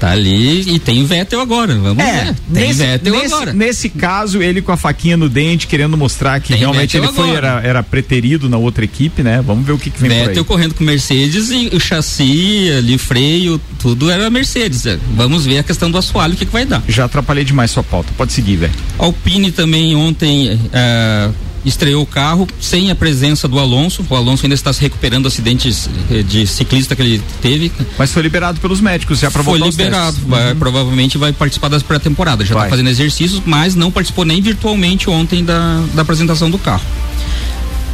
[0.00, 1.74] Tá ali e tem o Vettel agora.
[1.74, 2.34] Vamos ver.
[2.52, 3.52] Tem É, nesse, Vettel nesse, agora.
[3.52, 7.22] nesse caso, ele com a faquinha no dente, querendo mostrar que Tem realmente ele Vettel
[7.24, 7.48] foi, agora.
[7.60, 9.42] era, era preterido na outra equipe, né?
[9.46, 10.44] Vamos ver o que, que vem por Vettel aí.
[10.46, 14.84] correndo com Mercedes e o chassi ali, freio, tudo era Mercedes.
[14.86, 16.82] É, Vamos ver a questão do assoalho, o que, que vai dar.
[16.88, 18.12] Já atrapalhei demais sua pauta.
[18.16, 18.72] Pode seguir, velho.
[18.98, 21.30] Alpine também ontem eh,
[21.64, 24.04] estreou o carro sem a presença do Alonso.
[24.08, 25.68] O Alonso ainda está se recuperando do acidente
[26.10, 27.72] eh, de ciclista que ele teve.
[27.98, 30.16] Mas foi liberado pelos médicos já Foi liberado.
[30.26, 32.46] Vai- Provavelmente vai participar das pré-temporadas.
[32.48, 36.82] Já está fazendo exercícios, mas não participou nem virtualmente ontem da, da apresentação do carro.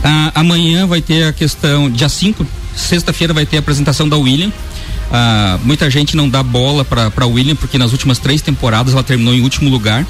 [0.05, 4.51] Ah, amanhã vai ter a questão, dia 5, sexta-feira vai ter a apresentação da William.
[5.13, 9.03] Ah, muita gente não dá bola para a William porque nas últimas três temporadas ela
[9.03, 10.05] terminou em último lugar.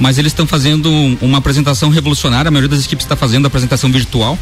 [0.00, 2.48] Mas eles estão fazendo um- uma apresentação revolucionária.
[2.48, 4.36] A maioria das equipes está fazendo a apresentação virtual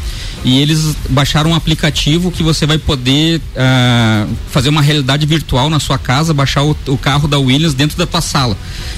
[0.45, 5.79] e eles baixaram um aplicativo que você vai poder ah, fazer uma realidade virtual na
[5.79, 8.57] sua casa, baixar o, o carro da Williams dentro da tua sala.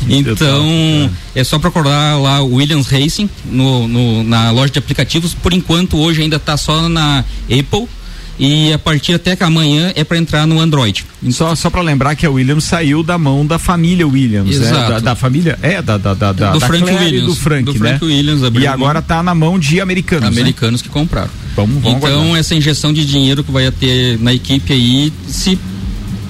[0.09, 5.35] Então é só procurar lá o Williams Racing no, no- na loja de aplicativos.
[5.35, 7.89] Por enquanto hoje ainda está só na Apple
[8.39, 11.05] e a partir até que amanhã é para entrar no Android.
[11.31, 14.71] Só, só para lembrar que a Williams saiu da mão da família Williams, né?
[14.71, 17.27] Da, da família, é, da, da, da, da Do da Frank Claire e Williams.
[17.27, 17.79] do Frank, Do né?
[17.79, 20.41] Frank Williams, abriu e agora tá na mão de americanos, né?
[20.41, 21.31] americanos que compraram.
[21.57, 22.41] Vamos, vamos então aguardar.
[22.41, 25.57] essa injeção de dinheiro que vai ter na equipe aí se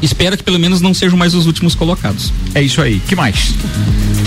[0.02, 2.30] espera que pelo menos não sejam mais os últimos colocados.
[2.54, 3.00] É isso aí.
[3.08, 3.54] que mais?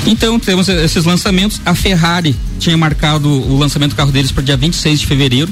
[0.07, 1.61] Então temos esses lançamentos.
[1.65, 5.49] A Ferrari tinha marcado o lançamento do carro deles para dia 26 de fevereiro,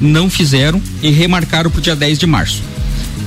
[0.00, 2.62] não fizeram e remarcaram para o dia 10 de março.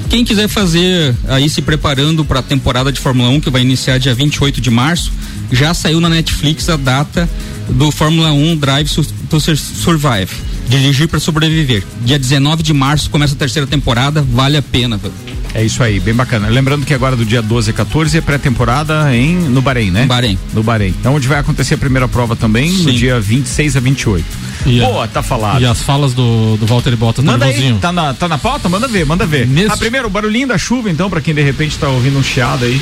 [0.09, 3.99] Quem quiser fazer aí se preparando para a temporada de Fórmula 1 que vai iniciar
[3.99, 5.11] dia 28 de março,
[5.51, 7.29] já saiu na Netflix a data
[7.69, 8.89] do Fórmula 1 Drive
[9.29, 10.31] to Sur- Survive.
[10.67, 11.83] Dirigir para sobreviver.
[12.03, 14.97] Dia 19 de março começa a terceira temporada, vale a pena.
[14.97, 15.13] velho.
[15.53, 16.47] É isso aí, bem bacana.
[16.47, 20.01] Lembrando que agora do dia 12 a 14 é pré-temporada em no Bahrein, né?
[20.01, 20.37] No Bahrein.
[20.53, 20.93] No Bahrein.
[21.03, 22.95] É onde vai acontecer a primeira prova também, no Sim.
[22.97, 24.25] dia 26 a 28.
[24.65, 25.61] E a- Boa, tá falado.
[25.61, 27.79] E as falas do, do Walter Bottas, Manda aí, nervosinho.
[27.79, 28.67] tá na, tá na pauta?
[28.69, 29.47] Manda ver, manda ver.
[29.47, 32.23] Nesse- Ah, primeiro, o barulhinho da chuva, então, pra quem de repente tá ouvindo um
[32.23, 32.81] chiado aí.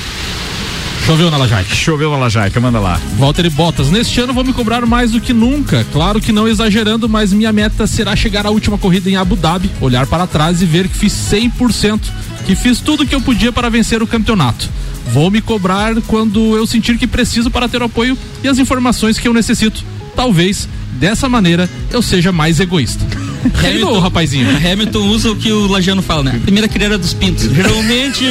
[1.06, 1.74] Choveu na Lajaica.
[1.74, 3.00] Choveu na Lajaica, manda lá.
[3.18, 5.86] Walter Bottas, neste ano vou me cobrar mais do que nunca.
[5.94, 9.72] Claro que não exagerando, mas minha meta será chegar à última corrida em Abu Dhabi,
[9.80, 12.12] olhar para trás e ver que fiz 100%,
[12.46, 14.70] que fiz tudo que eu podia para vencer o campeonato.
[15.14, 19.18] Vou me cobrar quando eu sentir que preciso para ter o apoio e as informações
[19.18, 19.86] que eu necessito.
[20.14, 23.06] Talvez, dessa maneira, eu seja mais egoísta.
[23.62, 24.48] Reinou, rapazinho.
[24.58, 26.40] Hamilton usa o que o Lajano fala, né?
[26.44, 27.44] Primeira criadeira dos pintos.
[27.54, 28.24] Geralmente,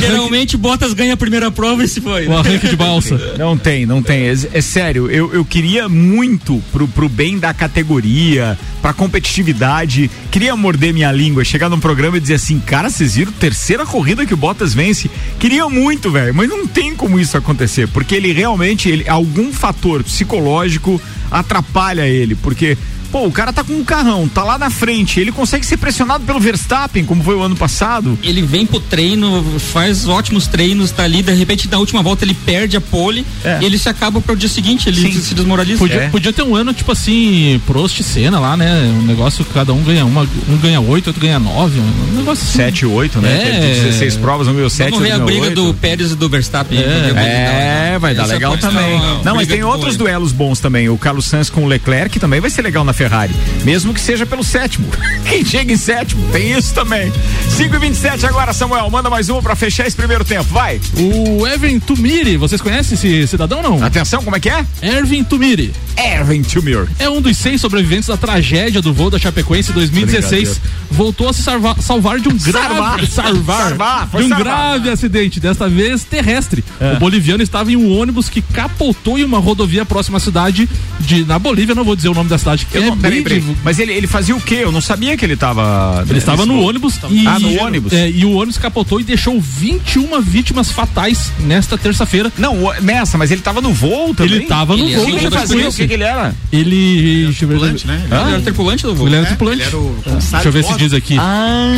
[0.00, 2.26] geralmente Bottas ganha a primeira prova e se foi.
[2.26, 3.18] O arranque de balsa.
[3.38, 4.28] Não tem, não tem.
[4.28, 10.56] É, é sério, eu, eu queria muito pro, pro bem da categoria, pra competitividade, queria
[10.56, 14.34] morder minha língua, chegar num programa e dizer assim, cara, vocês viram terceira corrida que
[14.34, 15.10] o Bottas vence?
[15.38, 20.02] Queria muito, velho, mas não tem como isso acontecer, porque ele realmente, ele, algum fator
[20.02, 22.76] psicológico atrapalha ele, porque
[23.10, 26.24] Pô, o cara tá com um carrão, tá lá na frente, ele consegue ser pressionado
[26.24, 28.18] pelo Verstappen, como foi o ano passado.
[28.22, 32.34] Ele vem pro treino, faz ótimos treinos, tá ali, de repente na última volta ele
[32.34, 33.58] perde a pole É.
[33.62, 35.20] e ele se acaba pro dia seguinte, ele Sim.
[35.20, 35.78] se desmoraliza.
[35.78, 36.08] Podia, É.
[36.08, 38.92] podia ter um ano, tipo assim, Prost e Senna lá, né?
[38.98, 41.78] Um negócio que cada um ganha uma, um ganha oito, outro ganha nove.
[41.80, 42.58] Um negócio assim.
[42.58, 43.32] 7 e 8, né?
[43.34, 43.50] É.
[43.60, 46.78] Teve 16 provas, um ganhou 7, Vamos ver a briga do Pérez e do Verstappen.
[46.78, 49.00] É, vai dar Essa legal também.
[49.24, 50.88] Não, mas tem outros duelos bons também.
[50.88, 53.32] O Carlos Sainz com o Leclerc também vai ser legal na Ferrari.
[53.64, 54.88] Mesmo que seja pelo sétimo.
[55.28, 57.12] Quem chega em sétimo, tem isso também.
[57.56, 58.90] 5 e 27 agora, Samuel.
[58.90, 60.44] Manda mais uma pra fechar esse primeiro tempo.
[60.52, 60.80] Vai.
[60.96, 63.82] O Evan Tumiri, vocês conhecem esse cidadão não?
[63.84, 64.66] Atenção, como é que é?
[64.82, 65.72] Ervin Tumiri.
[65.96, 66.86] Erwin Tumir.
[66.98, 70.60] É um dos seis sobreviventes da tragédia do voo da Chapecoense em 2016.
[70.90, 73.06] Voltou a se salva- salvar de um grave, Salvar.
[73.08, 74.38] Salvar, de um salvar.
[74.38, 76.64] grave acidente, desta vez terrestre.
[76.96, 80.68] O boliviano estava em um ônibus que capotou em uma rodovia próxima à cidade
[81.00, 83.44] de na Bolívia, não vou dizer o nome da cidade, que é não, peraí, peraí.
[83.64, 84.58] Mas ele, ele fazia o quê?
[84.62, 86.04] Eu não sabia que ele tava.
[86.08, 87.92] Ele estava no ônibus e, Ah, no ônibus?
[87.92, 92.32] é, e o ônibus capotou e deixou 21 vítimas fatais nesta terça-feira.
[92.38, 94.34] Não, o- nessa, mas ele tava no voo também.
[94.34, 95.68] Ele estava no Ele O voo que, ele fazia?
[95.68, 96.34] O que, que ele era?
[96.52, 97.24] Ele.
[97.26, 98.02] Deixa eu ver, Tripulante, né?
[98.04, 99.06] Ele era tripulante do voo.
[99.06, 99.56] Ele era É, tripulante.
[99.60, 101.16] ele era o Deixa eu ver se diz aqui.
[101.18, 101.72] Ah,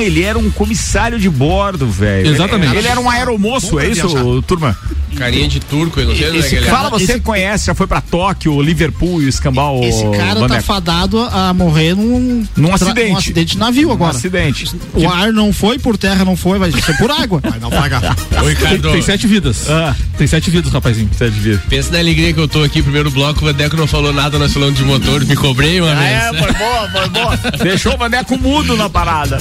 [0.00, 2.28] ele era um comissário de bordo, velho.
[2.28, 2.70] Exatamente.
[2.70, 4.76] Ele, ele era um aeromoço, é isso, turma?
[5.16, 6.66] Carinha de turco, eu não sei, né?
[6.68, 9.82] Fala você que conhece, já foi pra Tóquio, Liverpool e escambau.
[9.84, 10.66] Esse cara tá Vaneco.
[10.66, 13.10] fadado a morrer num, Num acidente.
[13.12, 14.16] num acidente de navio Um agora.
[14.16, 14.70] acidente.
[14.94, 17.40] O ar não foi, por terra não foi, vai ser por água.
[17.42, 18.02] Vai naufragar.
[18.04, 19.68] Ô, Tem, Ricardo, tem sete vidas.
[19.70, 19.94] Ah.
[20.18, 21.08] Tem sete vidas, rapazinho.
[21.12, 21.60] Você devia.
[21.68, 24.52] pensa na alegria que eu tô aqui, primeiro bloco, o Vandeco não falou nada, nós
[24.52, 26.10] falando de motor, me cobrei uma vez.
[26.10, 27.36] É, foi boa, foi boa.
[27.62, 29.38] Deixou o Vaneco mudo na parada.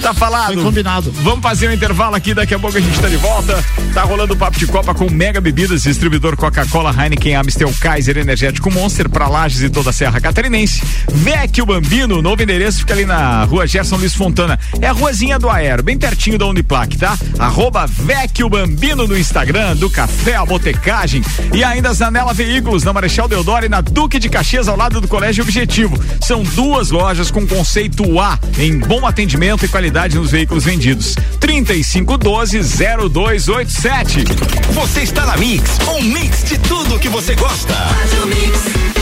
[0.00, 0.54] Tá falado.
[0.54, 1.12] Foi combinado.
[1.22, 3.62] Vamos fazer um intervalo aqui, daqui a pouco a gente tá de volta.
[3.94, 8.70] Tá rolando o papo de Copa com Mega Bebidas, distribuidor Coca-Cola, Heineken, Amstel, Kaiser, Energético
[8.70, 10.20] Monster pra Lages e toda a Serra
[10.52, 10.82] Catarinense.
[11.10, 14.58] Vecchio Bambino, novo endereço fica ali na rua Gerson Luiz Fontana.
[14.80, 17.18] É a ruazinha do Aero, bem pertinho da Uniplac, tá?
[17.38, 21.22] Arroba Vecchio Bambino no Instagram, do Café a Botecagem.
[21.52, 25.08] E ainda Zanela Veículos, na Marechal Deodoro e na Duque de Caxias, ao lado do
[25.08, 25.98] Colégio Objetivo.
[26.20, 31.16] São duas lojas com conceito A, em bom atendimento e qualidade nos veículos vendidos.
[31.40, 34.24] 3512-0287.
[34.72, 37.72] Você está na Mix, um mix de tudo que você gosta.
[37.72, 39.01] Cashback.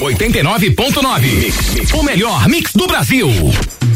[0.00, 1.94] 89.9.
[1.94, 3.28] O melhor mix do Brasil.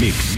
[0.00, 0.37] mix.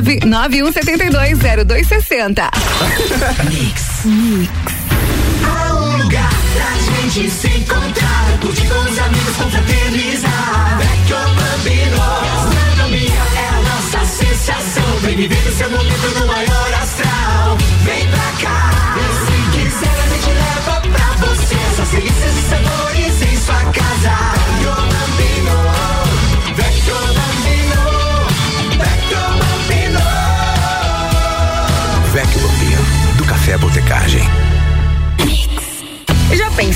[0.00, 2.48] 991720260.
[5.44, 10.78] Há um lugar pra gente se encontrar, curtir com os amigos, confraternizar.
[10.78, 14.96] Vecchio Bambino, gastronomia é a nossa sensação.
[15.02, 16.51] Vem viver o seu momento no maior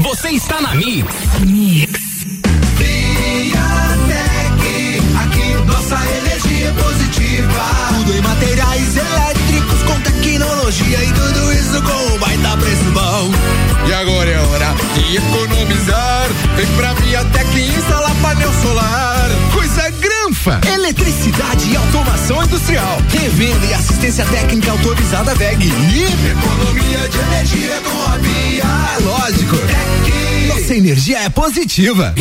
[0.00, 1.12] Você está na Mix.
[5.18, 7.64] Aqui nossa energia é positiva.
[7.88, 13.30] Tudo em materiais elétricos com tecnologia e tudo isso com um baita preço bom.
[13.88, 16.28] E agora é hora de economizar.
[16.56, 19.47] Vem pra Viatec instalar painel solar.
[20.72, 22.98] Eletricidade e automação industrial.
[23.08, 25.66] Revenda e assistência técnica autorizada VEG.
[25.66, 28.64] E economia de energia com a Via.
[28.96, 29.56] É lógico.
[30.48, 32.14] Nossa energia é positiva.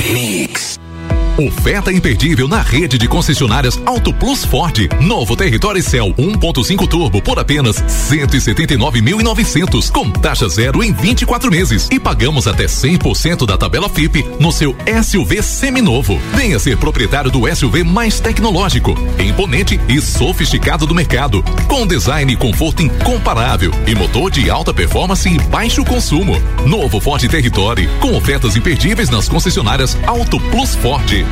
[1.38, 4.89] Oferta imperdível na rede de concessionárias Auto Plus Ford.
[5.00, 12.00] Novo Território Cell 1.5 Turbo por apenas 179.900 com taxa zero em 24 meses e
[12.00, 16.19] pagamos até 100% da tabela FIP no seu SUV seminovo.
[16.34, 22.36] Venha ser proprietário do SUV mais tecnológico, imponente e sofisticado do mercado, com design e
[22.36, 26.34] conforto incomparável e motor de alta performance e baixo consumo.
[26.65, 31.27] Novo Ford Territory com ofertas imperdíveis nas concessionárias Auto Plus Ford.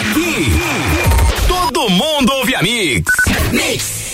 [0.00, 0.52] Aqui,
[1.48, 3.04] todo mundo ouve a Mix.
[3.52, 4.06] Mix.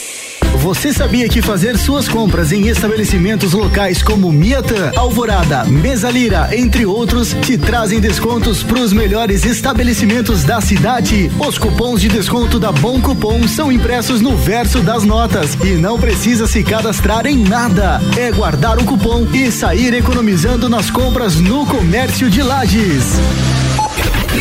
[0.62, 6.86] Você sabia que fazer suas compras em estabelecimentos locais como Miatã, Alvorada, Mesa Lira, entre
[6.86, 11.32] outros, te trazem descontos para os melhores estabelecimentos da cidade?
[11.40, 15.98] Os cupons de desconto da Bom Cupom são impressos no verso das notas e não
[15.98, 18.00] precisa se cadastrar em nada.
[18.16, 23.16] É guardar o cupom e sair economizando nas compras no comércio de Lages.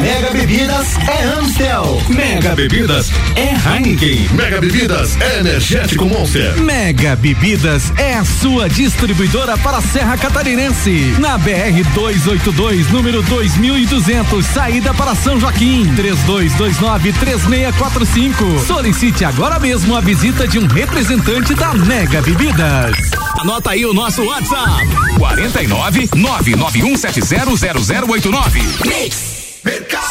[0.00, 2.02] Mega Bebidas é Amstel.
[2.08, 4.30] Mega Bebidas é Heineken.
[4.32, 6.56] Mega Bebidas é Energético Monster.
[6.58, 11.14] Mega Bebidas é a sua distribuidora para a Serra Catarinense.
[11.18, 15.84] Na BR 282, número 2200, saída para São Joaquim.
[15.96, 18.58] 3229-3645.
[18.66, 22.96] Solicite agora mesmo a visita de um representante da Mega Bebidas.
[23.38, 28.86] Anota aí o nosso WhatsApp: 49 991700089.
[28.86, 29.29] Mix.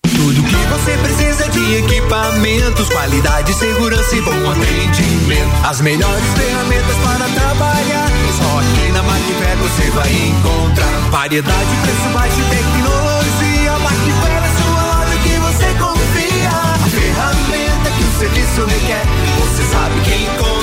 [0.03, 5.65] Tudo que você precisa de equipamentos, qualidade, segurança e bom atendimento.
[5.65, 8.09] As melhores ferramentas para trabalhar.
[8.37, 13.79] Só aqui na Macfair você vai encontrar variedade, preço baixo e tecnologia.
[13.79, 16.49] Macfair é sua loja que você confia.
[16.49, 19.05] A ferramenta que o serviço requer,
[19.39, 20.62] você sabe que encontra.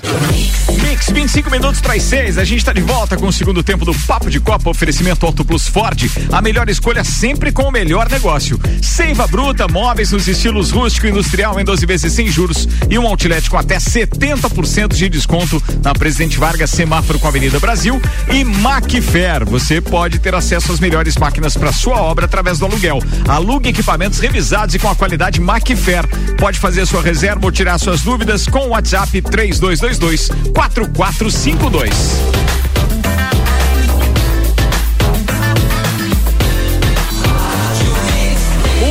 [0.83, 2.37] Mix, 25 minutos para as 6.
[2.37, 4.69] A gente está de volta com o segundo tempo do Papo de Copa.
[4.69, 6.09] Oferecimento Auto Plus Ford.
[6.31, 8.59] A melhor escolha sempre com o melhor negócio.
[8.81, 12.67] Seiva Bruta, móveis nos estilos rústico e industrial em 12 vezes sem juros.
[12.89, 17.59] E um outlet com até 70% de desconto na Presidente Vargas, semáforo com a Avenida
[17.59, 18.01] Brasil.
[18.29, 19.45] E Macfair.
[19.45, 22.99] Você pode ter acesso às melhores máquinas para sua obra através do aluguel.
[23.27, 26.05] Alugue equipamentos revisados e com a qualidade Macfair.
[26.37, 31.91] Pode fazer sua reserva ou tirar suas dúvidas com o WhatsApp 3222 4452.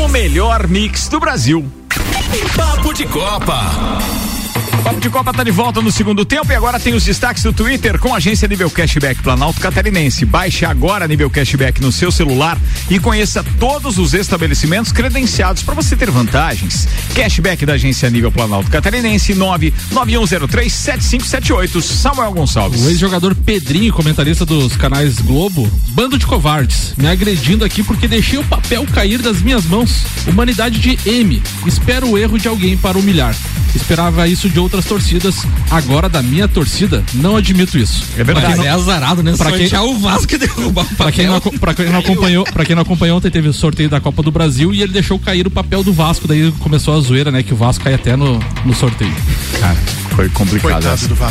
[0.04, 1.68] O melhor mix do Brasil.
[2.56, 4.29] Papo de Copa.
[4.82, 7.52] Papo de Copa tá de volta no segundo tempo e agora tem os destaques do
[7.52, 10.24] Twitter com a agência Nível Cashback Planalto Catarinense.
[10.24, 12.56] Baixe agora Nível Cashback no seu celular
[12.88, 16.88] e conheça todos os estabelecimentos credenciados para você ter vantagens.
[17.14, 21.82] Cashback da agência Nível Planalto Catarinense 991037578.
[21.82, 22.80] Samuel Gonçalves.
[22.80, 28.38] O ex-jogador Pedrinho, comentarista dos canais Globo, bando de covardes, me agredindo aqui porque deixei
[28.38, 30.06] o papel cair das minhas mãos.
[30.26, 31.42] Humanidade de M.
[31.66, 33.36] Espero o erro de alguém para humilhar.
[33.74, 35.34] Esperava isso de outro outras torcidas.
[35.68, 38.04] Agora da minha torcida, não admito isso.
[38.16, 38.56] É verdade.
[38.56, 39.34] Mas é azarado, né?
[39.36, 41.58] Pra quem, Sortear o Vasco e derrubar o pra quem, não, papel.
[41.58, 44.30] pra quem não acompanhou, pra quem não acompanhou, ontem teve o sorteio da Copa do
[44.30, 46.28] Brasil e ele deixou cair o papel do Vasco.
[46.28, 47.42] Daí começou a zoeira, né?
[47.42, 49.14] Que o Vasco cai até no, no sorteio.
[49.58, 49.76] Cara,
[50.20, 50.84] foi complicado.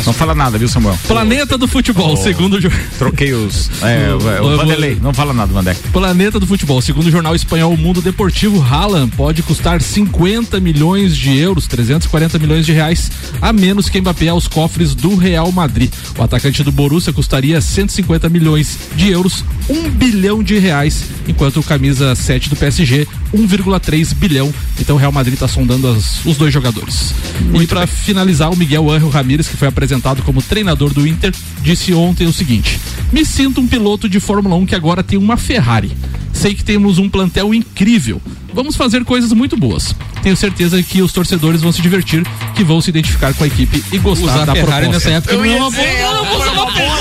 [0.04, 0.98] Não fala nada, viu, Samuel?
[1.06, 2.16] Planeta do futebol, Oh.
[2.16, 2.74] segundo jogo.
[2.98, 3.70] Troquei os.
[3.82, 5.80] É, o, o Vanderlei, não fala nada, Vandeck.
[5.92, 11.36] Planeta do Futebol, segundo o jornal espanhol Mundo Deportivo, Haaland pode custar 50 milhões de
[11.38, 13.10] euros, 340 milhões de reais,
[13.40, 15.92] a menos que Mbappé aos cofres do Real Madrid.
[16.18, 21.62] O atacante do Borussia custaria 150 milhões de euros, 1 bilhão de reais, enquanto o
[21.62, 24.52] camisa 7 do PSG, 1,3 bilhão.
[24.80, 27.14] Então o Real Madrid está sondando as- os dois jogadores.
[27.54, 31.92] e para finalizar, o Miguel Ángel Ramírez, que foi apresentado como treinador do Inter, disse
[31.92, 32.78] ontem o seguinte:
[33.12, 35.90] Me sinto um piloto de Fórmula 1 que agora tem uma Ferrari.
[36.32, 38.22] Sei que temos um plantel incrível.
[38.52, 39.94] Vamos fazer coisas muito boas.
[40.22, 42.22] Tenho certeza que os torcedores vão se divertir,
[42.54, 45.08] que vão se identificar com a equipe e gostar Usar da Ferrari proposta.
[45.10, 47.00] nessa época Eu não é uma boa- eu não, uma boa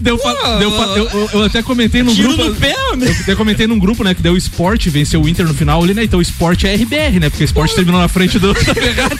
[0.00, 2.44] Deu- fa- deu fa- eu, eu- eu até comentei num Tiro grupo.
[2.50, 4.14] no pé, eu até comentei num grupo, né?
[4.14, 6.04] Que deu o Sport, venceu o Inter no final ali, né?
[6.04, 7.28] Então o Sport é RBR, né?
[7.30, 8.54] Porque o Sport terminou na frente do.
[8.56, 9.16] Ferrari.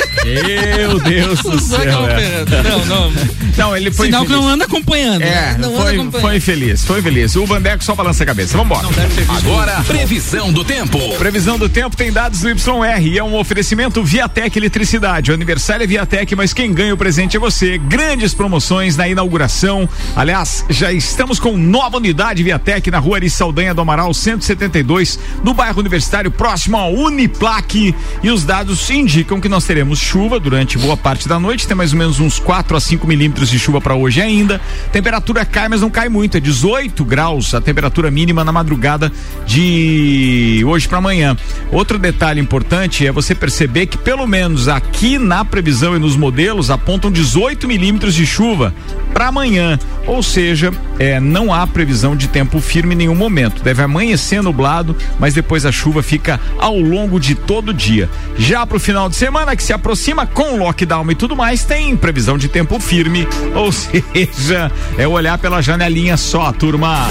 [0.77, 2.07] Meu Deus do céu.
[2.09, 2.45] é.
[2.69, 3.13] Não, não.
[3.57, 4.45] Não, ele foi Sinal que infeliz.
[4.45, 5.23] não anda acompanhando.
[5.23, 5.57] É, né?
[5.59, 6.21] não foi, anda acompanhando.
[6.21, 7.37] foi infeliz, foi infeliz.
[7.37, 8.57] O Vandeco só balança a cabeça.
[8.57, 8.87] Vambora.
[9.29, 10.96] Agora, Previsão do tempo.
[11.19, 15.31] Previsão do tempo tem dados do YR e é um oferecimento Viatec Eletricidade.
[15.31, 17.77] O aniversário é Viatec, mas quem ganha o presente é você.
[17.77, 19.87] Grandes promoções na inauguração.
[20.15, 25.53] Aliás, já estamos com nova unidade Viatec na rua Ari Saldanha do Amaral 172, no
[25.53, 27.95] bairro Universitário, próximo ao Uniplaque.
[28.23, 31.67] E os dados indicam que nós teremos chuva durante boa parte da noite.
[31.67, 34.61] Tem mais ou menos uns 4 a 5 milímetros de chuva para hoje ainda.
[34.93, 36.39] Temperatura cai, mas não cai muito.
[36.39, 39.13] É 18 graus a temperatura mínima na madrugada
[39.47, 41.37] de hoje para amanhã.
[41.71, 46.71] Outro detalhe importante é você perceber que pelo menos aqui na previsão e nos modelos
[46.71, 48.75] apontam 18 milímetros de chuva
[49.13, 49.79] para amanhã.
[50.07, 53.63] Ou seja, é, não há previsão de tempo firme em nenhum momento.
[53.63, 58.09] Deve amanhecer nublado, mas depois a chuva fica ao longo de todo o dia.
[58.39, 61.97] Já para o final de semana que se aproxima com lockdown e tudo mais, tem
[61.97, 63.27] previsão de tempo firme.
[63.55, 67.09] Ou seja, é olhar pela janelinha só, turma.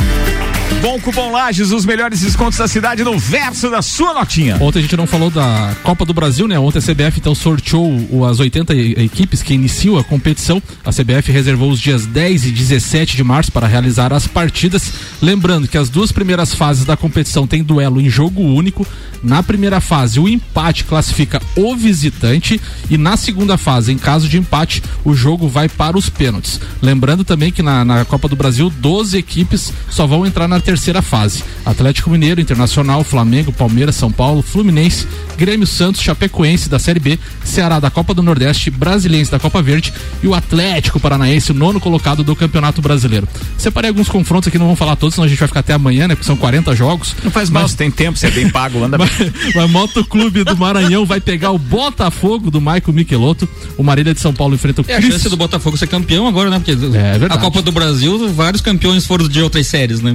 [0.82, 4.58] Bom Cupom Lages, os melhores descontos da cidade no verso da sua notinha.
[4.60, 6.60] Ontem a gente não falou da Copa do Brasil, né?
[6.60, 10.62] Ontem a CBF então sorteou as 80 e- equipes que iniciam a competição.
[10.84, 12.52] A CBF reservou os dias 10 e
[12.86, 14.94] 17 de março para realizar as partidas.
[15.22, 18.86] Lembrando que as duas primeiras fases da competição têm duelo em jogo único.
[19.24, 24.38] Na primeira fase, o empate classifica o visitante e na segunda fase, em caso de
[24.38, 26.62] empate, o jogo vai para os pênaltis.
[26.80, 31.02] Lembrando também que na, na Copa do Brasil, 12 equipes só vão entrar na terceira
[31.02, 31.44] fase.
[31.66, 37.80] Atlético Mineiro, Internacional, Flamengo, Palmeiras, São Paulo, Fluminense, Grêmio Santos, Chapecoense da Série B, Ceará
[37.80, 42.24] da Copa do Nordeste, Brasiliense da Copa Verde e o Atlético Paranaense, o nono colocado
[42.24, 43.28] do Campeonato Brasileiro.
[43.58, 46.08] Separei alguns confrontos aqui, não vamos falar todos, senão a gente vai ficar até amanhã,
[46.08, 46.16] né?
[46.16, 47.16] Porque são 40 jogos.
[47.24, 49.08] Não faz mal, se tem tempo, você é bem pago, anda bem.
[49.56, 53.48] Mas Motoclube do Maranhão vai pegar o Botafogo do Maico Michelotto.
[53.78, 56.28] O Marília de São Paulo enfrenta o É a Cris- chance do Botafogo ser campeão
[56.28, 56.58] agora, né?
[56.60, 56.76] Porque É
[57.18, 57.34] verdade.
[57.34, 60.12] a Copa do Brasil, vários campeões foram de outras séries, né?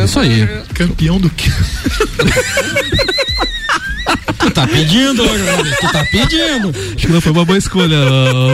[0.00, 0.46] É, isso aí.
[0.74, 1.50] Campeão do quê?
[4.44, 5.22] Tu tá pedindo,
[5.80, 6.68] tu tá pedindo.
[6.94, 7.96] Acho que não foi uma boa escolha.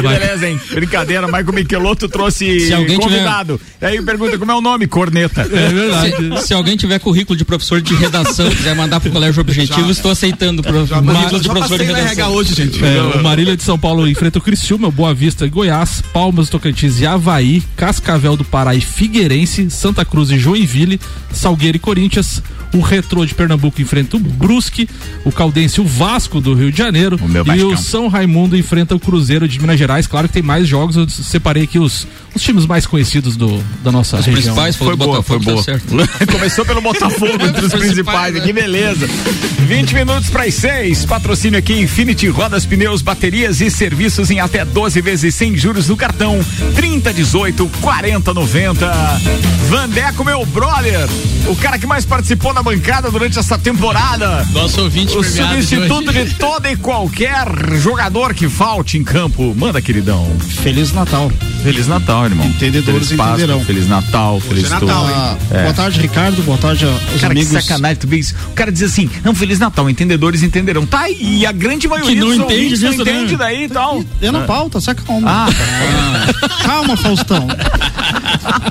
[0.03, 0.61] beleza, hein?
[0.72, 3.61] Brincadeira, Michael Michelotto trouxe Se alguém tiver- convidado.
[3.80, 4.86] Aí pergunta como é o nome?
[4.86, 5.43] Corneta.
[5.43, 6.41] É verdade.
[6.41, 10.11] Se, se alguém tiver currículo de professor de redação, quiser mandar pro colégio objetivo, estou
[10.11, 12.32] aceitando pro, currículo de já professor de redação.
[12.32, 12.84] Hoje, gente.
[12.84, 16.49] É, o Marília de São Paulo enfrenta o Criciúma, o Boa Vista e Goiás, Palmas,
[16.49, 21.01] Tocantins e Havaí, Cascavel do Pará e Figueirense, Santa Cruz e Joinville,
[21.32, 24.88] Salgueiro e Corinthians, o Retrô de Pernambuco enfrenta o Brusque,
[25.24, 28.95] o Caldense e o Vasco do Rio de Janeiro meu e o São Raimundo enfrenta
[28.95, 30.07] o Cruzeiro de Minas Gerais.
[30.07, 33.91] Claro que tem mais jogos, eu separei aqui os, os times mais conhecidos do, da
[33.91, 34.43] nossa Os região.
[34.55, 35.57] principais, Foi boa, foi Botafogo, boa.
[35.57, 36.26] tá certo.
[36.33, 39.07] Começou pelo Botafogo entre os principais aqui, beleza.
[39.66, 41.05] 20 minutos para as 6.
[41.07, 45.97] Patrocínio aqui Infinity Rodas, Pneus, Baterias e Serviços em até 12 vezes sem juros no
[45.97, 46.41] cartão.
[46.74, 49.20] 30 18 40 90.
[49.68, 51.09] Vandeco, meu brother.
[51.47, 54.47] O cara que mais participou na bancada durante essa temporada.
[54.53, 56.24] Nosso ouvinte O premiado substituto hoje.
[56.24, 57.46] de todo e qualquer
[57.78, 59.54] jogador que falte em campo.
[59.56, 60.26] Manda, queridão.
[60.62, 61.30] Feliz Natal.
[61.62, 62.46] Feliz Natal, irmão.
[62.46, 63.64] Entendedores Feliz Páscoa, entenderão.
[63.64, 65.06] Feliz Natal, feliz é Natal?
[65.06, 65.62] Ah, É.
[65.62, 66.42] Boa tarde, Ricardo.
[66.42, 67.50] Boa tarde aos Cara, amigos.
[67.54, 68.34] que sacanagem, tu vê isso.
[68.50, 70.86] O cara diz assim, não, Feliz Natal, entendedores entenderão.
[70.86, 72.96] Tá, e a grande maioria não dos entende ouvintes não né?
[72.96, 74.04] entende daí e tal.
[74.22, 75.30] É na pauta, saca calma.
[75.30, 75.48] Ah,
[76.64, 77.46] Calma, Faustão.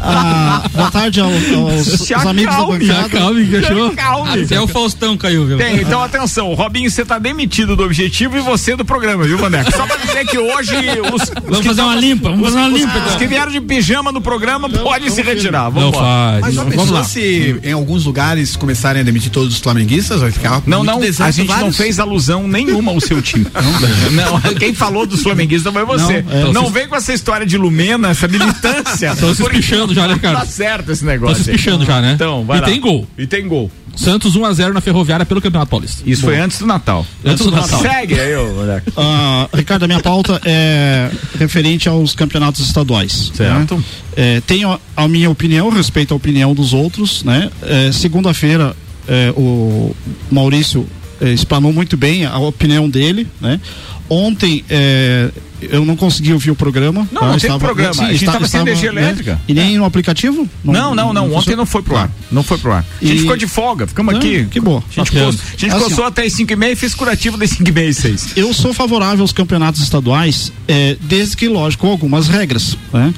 [0.02, 3.10] Ah, boa tarde ao- aos, Se aos amigos da acalme, bancada.
[3.10, 3.92] Calma, que achou?
[3.92, 4.44] Calme.
[4.44, 5.58] Até o Faustão caiu, viu?
[5.58, 9.24] Tem, então atenção, o Robinho pouquinho você tá demitido do objetivo e você do programa,
[9.24, 9.72] viu, Vandeco?
[9.76, 10.76] Só pra dizer que hoje
[11.14, 11.22] os.
[11.24, 13.18] os Vamos fazer uma limpa, vamos os- fazer uma os- limpa, Os então.
[13.18, 15.70] que vieram de pijama no programa podem se retirar.
[15.70, 16.42] Vamos Não faz.
[16.42, 16.70] Mas já não.
[16.70, 17.06] pensou Vamos lá.
[17.06, 20.22] se em alguns lugares começarem a demitir todos os flamenguistas?
[20.22, 21.78] Vai ficar Não, não, a gente não vários.
[21.78, 23.46] fez alusão nenhuma ao seu time.
[24.12, 26.22] Não, quem falou do flamenguista foi você.
[26.24, 26.54] Não, é.
[26.54, 29.12] Não, vem com essa história de Lumena, essa militância.
[29.20, 30.40] Estão se porque espichando já, né, não cara?
[30.40, 31.36] Tá certo esse Estão negócio.
[31.44, 32.14] se espichando já, né?
[32.16, 32.68] Então, vai e lá.
[32.68, 33.08] tem gol.
[33.18, 33.70] E tem gol.
[33.96, 36.04] Santos 1x0 na Ferroviária pelo Campeonato Paulista.
[36.06, 37.06] Isso foi antes do Natal.
[37.26, 37.82] Antes do Natal.
[37.82, 38.92] Segue aí, ô, moleque.
[38.96, 43.32] Ah, Ricardo, a minha pauta é referente aos campeonatos estaduais.
[43.34, 43.76] Certo.
[43.76, 43.84] né?
[44.16, 47.24] É, tenho a, a minha opinião, respeito a opinião dos outros.
[47.24, 47.50] Né?
[47.64, 48.76] É, Segunda-feira,
[49.08, 49.94] é, o
[50.32, 50.88] Maurício
[51.22, 53.28] é, explanou muito bem a opinião dele.
[53.42, 53.60] Né?
[54.10, 55.30] Ontem é,
[55.62, 57.08] eu não consegui ouvir o programa.
[57.12, 57.28] Não, tá?
[57.28, 57.94] não Estava- programa.
[57.94, 59.02] sim, A gente estava- tava sem energia né?
[59.04, 59.40] elétrica.
[59.48, 60.48] E nem no aplicativo?
[60.64, 61.26] Não, não, não.
[61.26, 61.58] Ontem funcionou?
[61.58, 62.08] não foi pro ar.
[62.08, 62.14] Tá.
[62.32, 62.84] Não foi pro ar.
[63.02, 64.46] A gente E- ficou de folga, ficamos Não, aqui.
[64.46, 64.78] que bom.
[64.78, 65.26] A gente, Bacana.
[65.28, 67.70] coçou, a gente Assim, coçou até as 5 e meia e fez curativo das 5
[67.70, 68.30] e meia e 6.
[68.36, 72.76] Eu sou favorável aos campeonatos estaduais, é, desde que, lógico, algumas regras.
[72.92, 73.14] Né?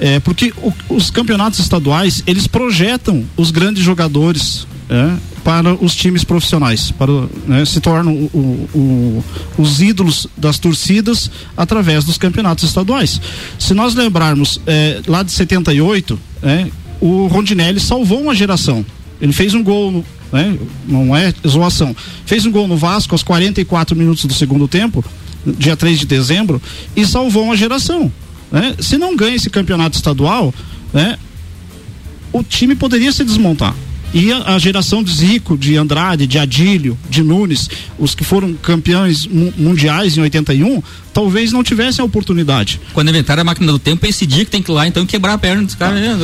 [0.00, 6.22] É, porque o- os campeonatos estaduais, eles projetam os grandes jogadores é, para os times
[6.24, 7.12] profissionais, para,
[7.46, 9.24] né, se tornam o- o-
[9.58, 13.20] os ídolos das torcidas através dos campeonatos estaduais.
[13.58, 16.66] Se nós lembrarmos, é, lá de 78, é,
[17.00, 18.84] o Rondinelli salvou uma geração.
[19.20, 20.56] Ele fez um gol, né,
[20.86, 21.94] não é zoação,
[22.26, 25.04] fez um gol no Vasco aos 44 minutos do segundo tempo,
[25.44, 26.60] dia 3 de dezembro,
[26.94, 28.12] e salvou uma geração.
[28.50, 28.74] né?
[28.80, 30.52] Se não ganha esse campeonato estadual,
[30.92, 31.16] né,
[32.32, 33.74] o time poderia se desmontar.
[34.14, 38.52] E a, a geração de Zico, de Andrade, de Adílio, de Nunes, os que foram
[38.54, 40.82] campeões mu- mundiais em 81,
[41.14, 42.78] talvez não tivessem a oportunidade.
[42.92, 45.06] Quando inventaram a máquina do tempo, é esse dia que tem que ir lá, então,
[45.06, 45.98] quebrar a perna dos caras.
[46.00, 46.14] né?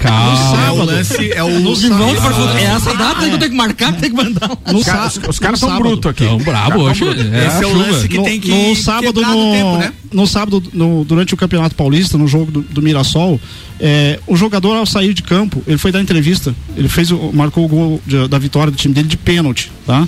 [0.00, 0.66] Calma.
[0.66, 2.58] É o lance, é o volta pra futuro.
[2.58, 4.50] É essa data que eu tenho que marcar, tem que mandar.
[4.72, 5.88] No Os caras sá- os caras no são sábado.
[5.90, 6.24] brutos aqui.
[6.24, 7.04] Tão brabo hoje.
[7.04, 9.92] É Esse é o lance que no, tem que no sábado no, no tempo, né?
[10.12, 13.38] no sábado no- durante o campeonato paulista no jogo do, do Mirassol
[13.78, 17.68] é, o jogador ao sair de campo ele foi dar entrevista ele fez marcou o
[17.68, 20.06] gol de- da vitória do time dele de pênalti tá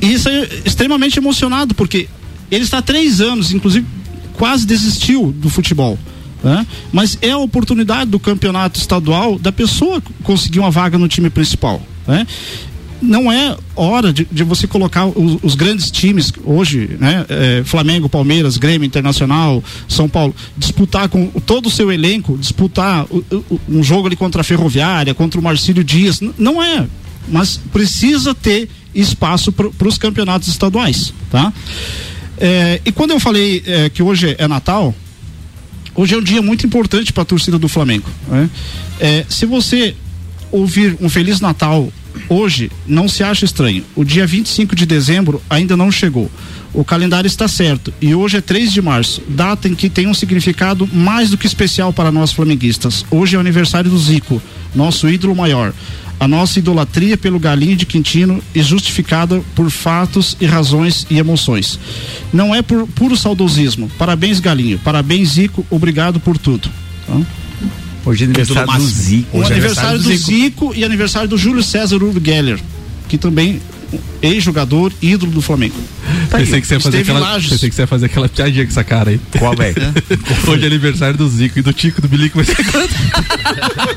[0.00, 2.08] e isso é extremamente emocionado porque
[2.50, 3.86] ele está há três anos inclusive
[4.34, 5.98] quase desistiu do futebol
[6.44, 6.66] né?
[6.92, 11.82] Mas é a oportunidade do campeonato estadual da pessoa conseguir uma vaga no time principal.
[12.06, 12.26] Né?
[13.02, 17.24] Não é hora de, de você colocar os, os grandes times hoje, né?
[17.28, 23.24] É, Flamengo, Palmeiras, Grêmio, Internacional, São Paulo, disputar com todo o seu elenco, disputar o-
[23.50, 26.20] o- um jogo ali contra a Ferroviária, contra o Marcílio Dias.
[26.38, 26.86] Não é.
[27.28, 31.52] Mas precisa ter espaço para os campeonatos estaduais, tá?
[32.38, 34.94] É, e quando eu falei é, que hoje é Natal,
[35.94, 38.08] hoje é um dia muito importante para a torcida do Flamengo.
[38.28, 38.48] né?
[39.00, 39.94] É, se você
[40.52, 41.92] ouvir um Feliz Natal
[42.28, 43.84] hoje, não se acha estranho.
[43.94, 46.30] O dia 25 de dezembro ainda não chegou.
[46.74, 50.14] O calendário está certo e hoje é 3 de março, data em que tem um
[50.14, 53.04] significado mais do que especial para nós flamenguistas.
[53.10, 54.42] Hoje é o aniversário do Zico,
[54.74, 55.72] nosso ídolo maior.
[56.18, 61.78] A nossa idolatria pelo Galinho de Quintino é justificada por fatos e razões e emoções.
[62.32, 63.90] Não é por puro saudosismo.
[63.98, 64.78] Parabéns, Galinho.
[64.78, 65.66] Parabéns, Zico.
[65.70, 66.70] Obrigado por tudo.
[67.06, 67.20] Tá?
[68.06, 69.36] Hoje é aniversário do Zico.
[69.36, 70.74] O Hoje é aniversário do Zico.
[70.74, 72.60] e aniversário do Júlio César Urgeller,
[73.08, 73.60] que também
[74.22, 75.74] ex-jogador, ídolo do Flamengo.
[76.30, 78.64] Tá aí, Pensei que, você ia fazer aquela, pensei que você ia fazer aquela piadinha
[78.64, 79.20] com essa cara aí.
[79.38, 79.76] Qual, velho?
[80.46, 82.56] Hoje é aniversário do Zico e do Tico do Bilico vai ser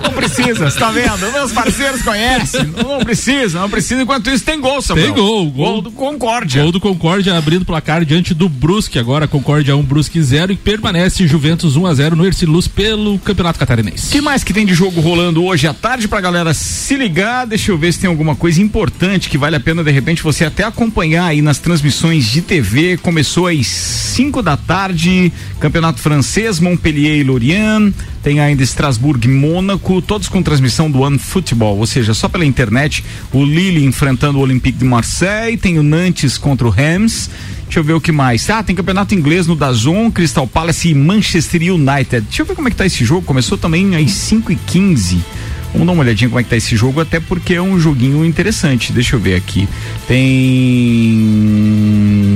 [0.04, 1.32] Não precisa, você tá vendo?
[1.32, 2.66] Meus parceiros conhecem.
[2.66, 4.02] Não precisa, não precisa.
[4.02, 5.06] Enquanto isso, tem gol, Samuel.
[5.08, 5.74] Tem gol, gol.
[5.74, 6.64] Gol do Concórdia.
[6.64, 8.98] Gol do Concórdia abrindo o placar diante do Brusque.
[8.98, 13.60] Agora Concórdia 1, Brusque 0 e permanece Juventus 1 a 0 no Erciluz pelo Campeonato
[13.60, 14.12] Catarinense.
[14.12, 17.46] que mais que tem de jogo rolando hoje à tarde pra galera se ligar?
[17.46, 20.46] Deixa eu ver se tem alguma coisa importante que vale a pena de repente você
[20.46, 22.96] até acompanhar aí nas transmissões de TV.
[22.96, 27.94] Começou às 5 da tarde, Campeonato Francês, Montpellier e Lorient.
[28.24, 32.46] Tem ainda Estrasburgo e Mônaco, todos com transmissão do One Football, ou seja, só pela
[32.46, 33.04] internet.
[33.34, 37.30] O Lille enfrentando o Olympique de Marseille, tem o Nantes contra o Rams.
[37.66, 38.50] Deixa eu ver o que mais.
[38.50, 42.22] Ah, tem campeonato inglês no Dazon, Crystal Palace e Manchester United.
[42.22, 43.24] Deixa eu ver como é que tá esse jogo.
[43.24, 45.18] Começou também às 5 e 15
[45.72, 48.26] Vamos dar uma olhadinha como é que tá esse jogo, até porque é um joguinho
[48.26, 48.92] interessante.
[48.92, 49.70] Deixa eu ver aqui.
[50.08, 51.20] Tem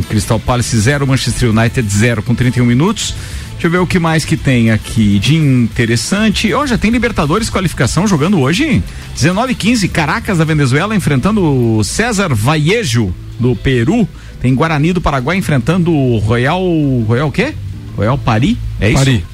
[0.07, 3.15] Crystal Palace 0, Manchester United 0 com 31 minutos.
[3.53, 6.53] Deixa eu ver o que mais que tem aqui de interessante.
[6.53, 8.83] Ó, já tem Libertadores qualificação jogando hoje.
[9.15, 14.07] 19 e 15, Caracas da Venezuela enfrentando o César Vallejo do Peru.
[14.41, 16.61] Tem Guarani do Paraguai enfrentando o Royal.
[17.07, 17.53] Royal quê?
[17.95, 18.57] Royal Paris?
[18.81, 19.32] É isso?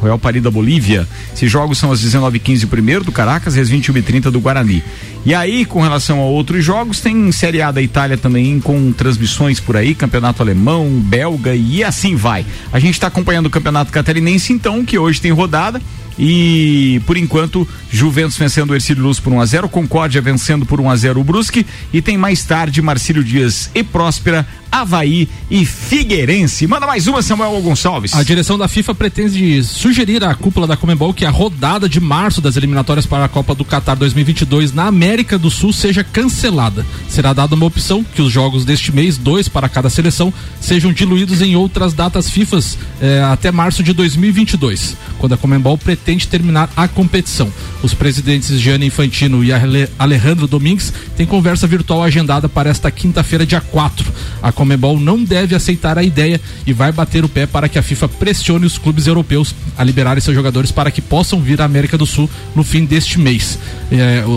[0.00, 1.06] Royal Paris da Bolívia.
[1.34, 4.82] Esses jogos são às 19h15 o primeiro do Caracas e às 21h30 do Guarani.
[5.24, 9.60] E aí, com relação a outros jogos, tem Série A da Itália também com transmissões
[9.60, 12.44] por aí, campeonato alemão, belga e assim vai.
[12.72, 15.80] A gente está acompanhando o campeonato catarinense, então, que hoje tem rodada.
[16.18, 20.80] E por enquanto, Juventus vencendo o Ercílio Luz por 1 a 0 Concórdia vencendo por
[20.80, 25.64] 1 a 0 o Brusque e tem mais tarde Marcílio Dias e Próspera, Havaí e
[25.64, 26.66] Figueirense.
[26.66, 28.14] Manda mais uma, Samuel Gonçalves.
[28.14, 32.40] A direção da FIFA pretende sugerir à cúpula da Comembol que a rodada de março
[32.40, 36.86] das eliminatórias para a Copa do Catar 2022 na América do Sul seja cancelada.
[37.08, 41.42] Será dada uma opção que os jogos deste mês, dois para cada seleção, sejam diluídos
[41.42, 42.58] em outras datas FIFA
[43.00, 47.52] eh, até março de 2022, quando a Comembol pretende terminar a competição.
[47.82, 53.44] Os presidentes Gianni Infantino e Ale- Alejandro Domingues têm conversa virtual agendada para esta quinta-feira,
[53.44, 54.10] dia 4.
[54.42, 57.82] A Comebol não deve aceitar a ideia e vai bater o pé para que a
[57.82, 61.98] FIFA pressione os clubes europeus a liberarem seus jogadores para que possam vir à América
[61.98, 63.58] do Sul no fim deste mês.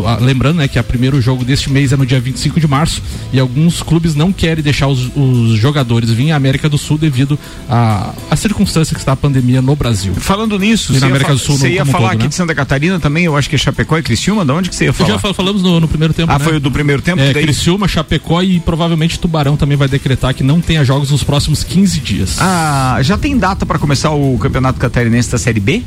[0.06, 3.02] A- lembrando né, que o primeiro jogo deste mês é no dia 25 de março
[3.34, 7.38] e alguns clubes não querem deixar os, os jogadores virem à América do Sul devido
[7.70, 10.14] à à circunstância que está a pandemia no Brasil.
[10.16, 12.24] Falando nisso, E você na ia, América fa- do Sul você ia falar todo, aqui
[12.24, 12.30] né?
[12.30, 14.86] de Santa Catarina também, eu acho que é Chapecó e Criciúma, de onde que você
[14.86, 15.10] ia falar?
[15.12, 16.32] Já fal- falamos no, no primeiro tempo.
[16.32, 16.44] Ah, né?
[16.46, 17.22] foi o do primeiro tempo?
[17.22, 21.24] É, Daí- Criciúma, Chapecó e provavelmente Tubarão também vai decretar que não tenha jogos nos
[21.24, 22.38] próximos 15 dias.
[22.40, 25.84] Ah, já tem data para começar o Campeonato Catarinense da Série B?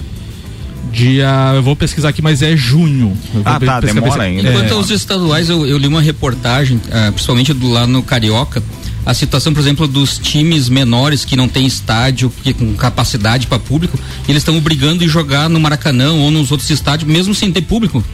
[0.93, 3.17] Dia, eu vou pesquisar aqui, mas é junho.
[3.45, 4.49] Ah, tá, demora ainda.
[4.49, 8.63] Enquanto É, aos estaduais, eu, eu li uma reportagem, ah, principalmente do lá no Carioca,
[9.05, 13.59] a situação, por exemplo, dos times menores que não tem estádio que, com capacidade para
[13.59, 13.99] público,
[14.29, 18.05] eles estão obrigando a jogar no Maracanã ou nos outros estádios, mesmo sem ter público.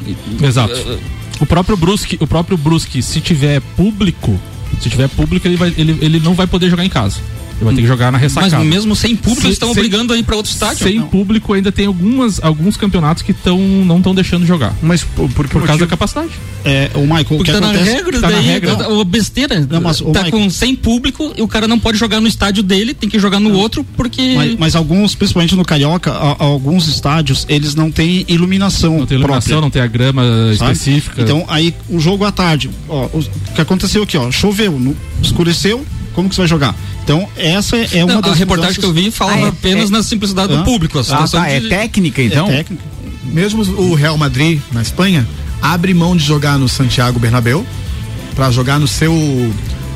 [0.41, 0.75] Exato.
[1.41, 4.39] O próprio Brusque, o próprio Brusque, se tiver público,
[4.81, 7.17] se tiver público, ele, vai, ele, ele não vai poder jogar em casa.
[7.57, 8.59] Ele vai ter que jogar na ressacada.
[8.59, 10.87] Mas mesmo sem público, eles estão obrigando a ir para outro estádio.
[10.87, 14.75] Sem público ainda tem algumas, alguns campeonatos que tão, não estão deixando jogar.
[14.83, 16.31] Mas por, por, por causa da capacidade.
[16.65, 17.91] É, o Michael, o que Porque tá na acontece...
[17.93, 18.77] regra, tá na daí, regra.
[18.77, 19.67] tá- ô, besteira.
[19.71, 22.27] Não, mas, ô, tá Michael- com sem público e o cara não pode jogar no
[22.27, 26.37] estádio dele, tem que jogar no outro porque Mas, mas alguns, principalmente no Carioca, a-
[26.43, 28.99] alguns estádios, eles não têm iluminação.
[28.99, 30.23] Não tem iluminação, própria, não tem a grama
[30.57, 30.73] sabe?
[30.73, 31.23] específica.
[31.23, 33.23] Então, aí, o jogo à tarde, ó, o
[33.55, 35.85] que aconteceu aqui, ó, choveu, no- escureceu,
[36.15, 36.75] como que você vai jogar?
[37.03, 39.91] Então, essa é uma Não, das a reportagem que eu vi falava Ah, é- apenas
[39.91, 40.99] é- na simplicidade do público.
[40.99, 42.49] A Ah, tá, é de- técnica então?
[42.49, 42.83] É técnica.
[43.25, 45.27] Mesmo o Real Madrid na Espanha
[45.61, 47.67] abre mão de jogar no Santiago Bernabéu
[48.35, 49.13] para jogar no seu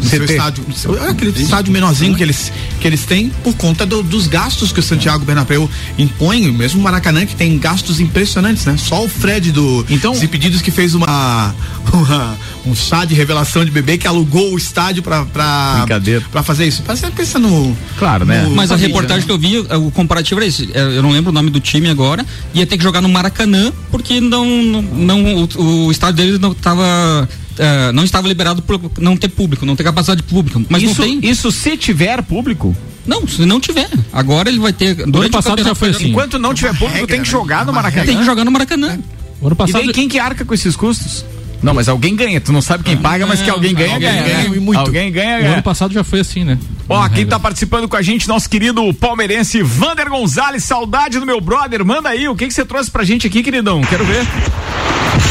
[0.03, 3.55] no seu estádio, no seu- é aquele estádio menorzinho que eles que eles têm por
[3.55, 5.69] conta do- dos gastos que o Santiago Bernabéu
[5.99, 8.77] impõe, mesmo o Maracanã que tem gastos impressionantes, né?
[8.79, 11.55] Só o Fred do Então- Desimpedidos que fez uma,
[11.93, 12.37] uma-
[12.67, 16.25] um chá de revelação de bebê que alugou o estádio para para Brincadeira.
[16.31, 16.83] para fazer isso.
[16.87, 18.43] Você pensa no Claro, né?
[18.43, 19.27] no- Mas a reportagem né?
[19.27, 20.71] que eu vi, eh, o comparativo era esse.
[20.73, 22.25] eh, Eu não lembro o nome do time agora.
[22.55, 26.53] Ia ter que jogar no Maracanã, porque não, não, não- o, o estádio dele não
[26.53, 27.29] estava.
[27.59, 30.63] Eh, não estava liberado por não ter público, não ter capacidade de público.
[30.69, 31.31] Mas isso, não tem.
[31.31, 32.77] isso se tiver público?
[33.07, 33.89] Não, se não tiver.
[34.13, 34.95] Agora ele vai ter.
[34.95, 36.11] Durante o passado já foi assim.
[36.11, 38.05] Enquanto não tiver público, tem que jogar no Maracanã.
[38.07, 38.99] Tem que jogar no Maracanã.
[39.41, 39.83] O ano E passado.
[39.83, 41.25] daí quem que arca com esses custos?
[41.63, 42.41] Não, mas alguém ganha.
[42.41, 44.23] Tu não sabe quem paga, mas que alguém ganha, alguém ganha.
[44.23, 44.57] ganha né?
[44.57, 44.79] e muito.
[44.79, 45.53] Alguém ganha, O ganha.
[45.55, 46.57] ano passado já foi assim, né?
[46.89, 47.31] Ó, quem regra.
[47.31, 51.85] tá participando com a gente, nosso querido palmeirense Vander Gonzalez, saudade do meu brother.
[51.85, 53.81] Manda aí, o que que você trouxe pra gente aqui, queridão?
[53.83, 54.25] Quero ver.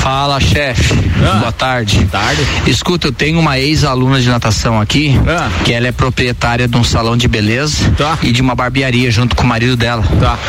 [0.08, 0.94] Fala, chefe.
[1.22, 1.40] Ah.
[1.40, 2.06] Boa tarde.
[2.06, 2.42] Tarde.
[2.66, 5.50] Escuta, eu tenho uma ex-aluna de natação aqui, Ah.
[5.66, 8.18] que ela é proprietária de um salão de beleza Tá.
[8.24, 10.04] e de uma barbearia junto com o marido dela.
[10.18, 10.40] Tá.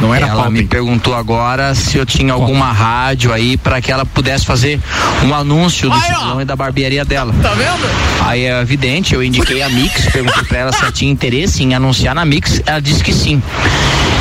[0.00, 0.66] Não era ela pauta, me hein?
[0.66, 4.80] perguntou agora se eu tinha alguma rádio aí para que ela pudesse fazer
[5.24, 7.34] um anúncio do Aí, salão e da barbearia dela.
[7.42, 7.88] Tá vendo?
[8.24, 11.74] Aí é evidente, eu indiquei a Mix, perguntei pra ela se ela tinha interesse em
[11.74, 13.42] anunciar na Mix, ela disse que sim.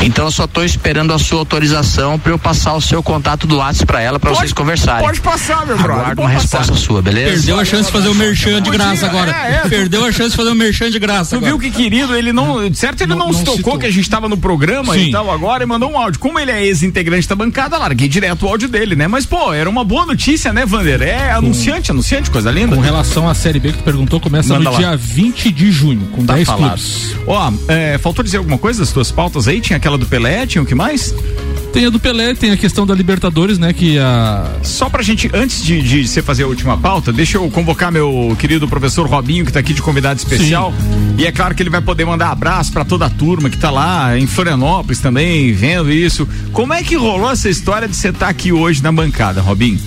[0.01, 3.57] Então eu só tô esperando a sua autorização para eu passar o seu contato do
[3.57, 5.03] WhatsApp para ela para vocês conversarem.
[5.05, 5.95] Pode passar, meu brother.
[6.01, 6.59] Aguardo uma passar.
[6.59, 7.31] resposta sua, beleza?
[7.33, 9.31] Perdeu a chance de fazer o merchan de graça agora.
[9.31, 9.69] é, é.
[9.69, 11.51] Perdeu a chance de fazer o merchan de graça Tu agora.
[11.51, 12.71] viu que querido, ele não.
[12.73, 13.79] Certo, ele não, não se tocou citou.
[13.79, 15.07] que a gente tava no programa Sim.
[15.07, 16.19] e tal agora mandou um áudio.
[16.19, 19.07] Como ele é ex-integrante da bancada, larguei direto o áudio dele, né?
[19.07, 21.01] Mas, pô, era uma boa notícia, né, Vander?
[21.01, 22.75] É anunciante, anunciante, coisa linda.
[22.75, 24.77] Com relação à Série B que tu perguntou, começa Manda no lá.
[24.77, 26.67] dia 20 de junho, com Tá 10 falado.
[26.69, 27.15] clubes.
[27.27, 29.59] Ó, é, faltou dizer alguma coisa das tuas pautas aí?
[29.61, 31.13] Tinha aquela do Pelé, tinha o que mais?
[31.77, 33.71] Tem a do Pelé, tem a questão da Libertadores, né?
[33.71, 34.51] Que a.
[34.63, 38.35] Só pra gente, antes de, de você fazer a última pauta, deixa eu convocar meu
[38.39, 40.73] querido professor Robinho, que tá aqui de convidado especial.
[41.19, 43.69] E é claro que ele vai poder mandar abraço pra toda a turma que tá
[43.69, 46.27] lá em Florianópolis também, vendo isso.
[46.51, 49.79] Como é que rolou essa história de você estar aqui hoje na bancada, Robinho?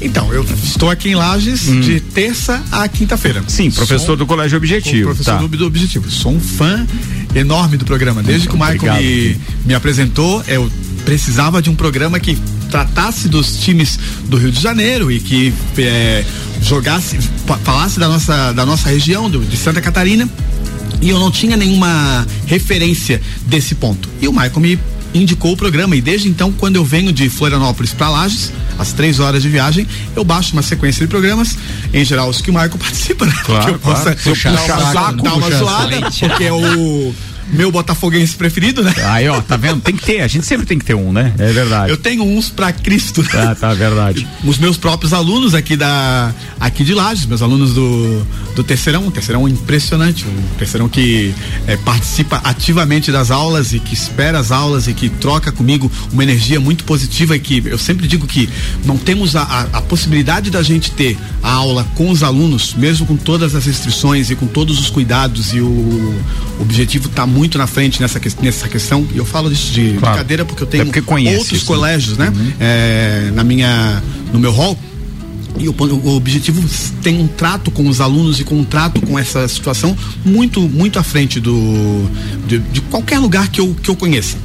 [0.00, 3.40] Então, eu estou aqui em Lages de terça a quinta-feira.
[3.40, 3.48] Hum.
[3.48, 5.10] Sim, professor Sou do Colégio Objetivo.
[5.10, 5.46] professor tá.
[5.46, 6.10] do, Objetivo.
[6.10, 6.86] Sou um fã
[7.34, 8.22] enorme do programa.
[8.22, 10.70] Desde que o Michael me, me apresentou, eu
[11.06, 12.36] precisava de um programa que
[12.68, 16.24] tratasse dos times do Rio de Janeiro e que é,
[16.60, 17.16] jogasse,
[17.62, 20.28] falasse da nossa, da nossa região, do, de Santa Catarina.
[21.00, 24.08] E eu não tinha nenhuma referência desse ponto.
[24.20, 24.78] E o Michael me
[25.14, 29.20] indicou o programa e desde então, quando eu venho de Florianópolis para Lages, às três
[29.20, 29.86] horas de viagem,
[30.16, 31.56] eu baixo uma sequência de programas,
[31.94, 33.34] em geral os que o Michael participa, né?
[33.44, 33.98] Claro, que eu claro.
[33.98, 37.14] possa Puxa dar uma, saco, dar uma zoada, porque é o
[37.52, 38.92] meu botafoguense preferido, né?
[39.04, 39.80] Aí, ó, tá vendo?
[39.80, 41.32] Tem que ter, a gente sempre tem que ter um, né?
[41.38, 41.90] É verdade.
[41.90, 43.22] Eu tenho uns pra Cristo.
[43.24, 44.26] Tá, tá, verdade.
[44.44, 49.10] Os meus próprios alunos aqui da aqui de Lages, meus alunos do, do terceirão, um
[49.10, 51.34] terceirão impressionante, um terceirão que
[51.66, 56.22] é, participa ativamente das aulas e que espera as aulas e que troca comigo uma
[56.22, 58.48] energia muito positiva e que eu sempre digo que
[58.84, 63.06] não temos a, a, a possibilidade da gente ter a aula com os alunos, mesmo
[63.06, 66.14] com todas as restrições e com todos os cuidados e o
[66.60, 70.14] objetivo está muito na frente nessa, nessa questão e eu falo disso de Claro.
[70.16, 71.76] brincadeira porque eu É tenho porque conhece outros isso, né?
[71.76, 72.32] colégios, né?
[72.58, 74.78] É, na minha no meu hall
[75.58, 76.62] e o, o objetivo
[77.02, 80.98] tem um trato com os alunos e com um trato com essa situação muito muito
[80.98, 82.06] à frente do
[82.46, 84.36] de, de qualquer lugar que eu, que eu conheça.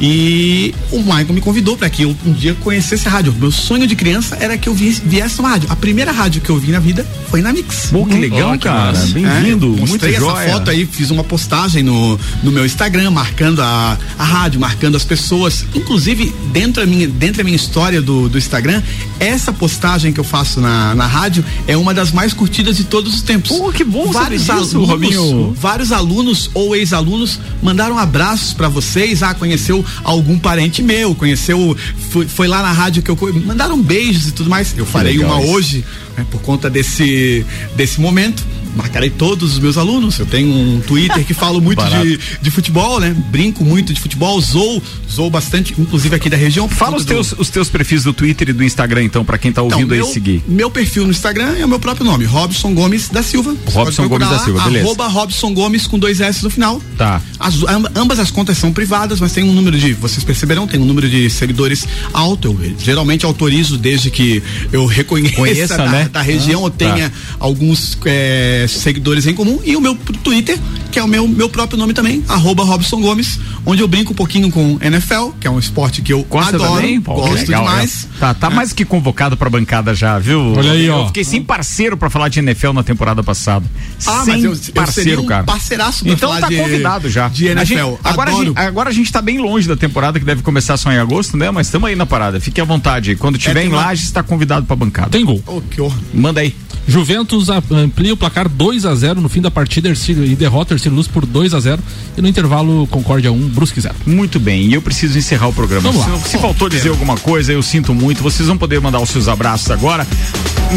[0.00, 3.34] E o Michael me convidou para que eu um dia conhecesse a rádio.
[3.38, 5.70] Meu sonho de criança era que eu viesse, uma rádio.
[5.70, 7.88] A primeira rádio que eu vi na vida foi na Mix.
[7.90, 8.98] Pô, que legal, Ó, cara.
[8.98, 9.74] Bem-vindo.
[9.76, 10.52] É, mostrei Muito essa joia.
[10.52, 15.04] foto aí, fiz uma postagem no, no meu Instagram, marcando a, a rádio, marcando as
[15.04, 15.64] pessoas.
[15.74, 18.82] Inclusive, dentro da minha, dentro da minha história do, do Instagram,
[19.18, 23.14] essa postagem que eu faço na, na rádio é uma das mais curtidas de todos
[23.14, 23.56] os tempos.
[23.56, 25.56] Pô, que bom vários saber disso, alunos, Robinho.
[25.58, 29.22] vários alunos ou ex-alunos mandaram abraços pra vocês.
[29.22, 31.76] Ah, conheceu algum parente meu, conheceu,
[32.10, 34.74] foi, foi lá na rádio que eu mandaram beijos e tudo mais.
[34.76, 35.84] Eu farei uma hoje,
[36.16, 38.44] né, por conta desse desse momento.
[38.76, 40.18] Marcarei todos os meus alunos.
[40.18, 43.14] Eu tenho um Twitter que falo muito de, de futebol, né?
[43.30, 46.68] Brinco muito de futebol, zoo, zoo bastante, inclusive aqui da região.
[46.68, 49.50] Fala os do- teus, os teus perfis do Twitter e do Instagram, então, pra quem
[49.52, 50.42] tá então, ouvindo meu, aí seguir.
[50.46, 53.54] Meu perfil no Instagram é o meu próprio nome, Robson Gomes da Silva.
[53.64, 54.84] Você Robson Gomes da Silva, beleza.
[54.86, 56.80] Arroba Robson Gomes com dois S no final.
[56.98, 57.20] Tá.
[57.40, 60.78] As- amb- ambas as contas são privadas, mas tem um número de, vocês perceberão, tem
[60.78, 62.56] um número de seguidores alto.
[62.62, 66.08] Eu geralmente autorizo desde que eu reconheça Conheça, da, né?
[66.12, 69.60] da região Ah, ou tenha alguns é, seguidores em comum.
[69.64, 70.58] E o meu Twitter,
[70.90, 74.16] que é o meu, meu próprio nome também, arroba Robson Gomes, onde eu brinco um
[74.16, 77.00] pouquinho com NFL, que é um esporte que eu Gosta adoro, também?
[77.00, 78.08] Pô, que gosto legal, demais.
[78.16, 78.18] é.
[78.20, 80.40] Tá, tá mais que convocado pra bancada já, viu?
[80.56, 81.06] Olha aí, Eu ó.
[81.06, 83.64] fiquei sem parceiro pra falar de NFL na temporada passada.
[84.06, 85.44] Ah, sem mas eu, eu parceiro, um cara.
[85.44, 87.28] parceiraço pra Então falar tá de, convidado já.
[87.28, 87.74] De A NFL.
[87.74, 90.76] gente- agora, a gente, agora a gente tá bem longe da temporada que deve começar
[90.76, 91.50] só em agosto, né?
[91.50, 92.40] Mas estamos aí na parada.
[92.40, 93.14] Fique à vontade.
[93.16, 95.10] Quando tiver tem em Lages, tá convidado pra bancada.
[95.10, 95.42] Tem gol.
[95.46, 95.96] Oh, que horror.
[96.14, 96.54] Manda aí.
[96.88, 100.76] Juventus a- amplia o placar 2 a 0 no fim da partida e derrota o
[100.76, 101.82] Ercílio Luz por 2 a 0
[102.16, 103.94] e no intervalo Concórdia 1, Brusque 0.
[104.06, 105.90] Muito bem, e eu preciso encerrar o programa.
[105.90, 106.18] Vamos lá.
[106.20, 108.22] Se, se faltou dizer alguma coisa, eu sinto muito.
[108.22, 110.06] Vocês vão poder mandar os seus abraços agora.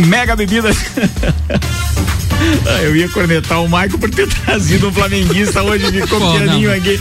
[0.07, 0.77] Mega Bebidas.
[2.65, 6.77] Ah, Eu ia cornetar o Michael por ter trazido um flamenguista hoje de pianinho não.
[6.77, 6.99] aqui.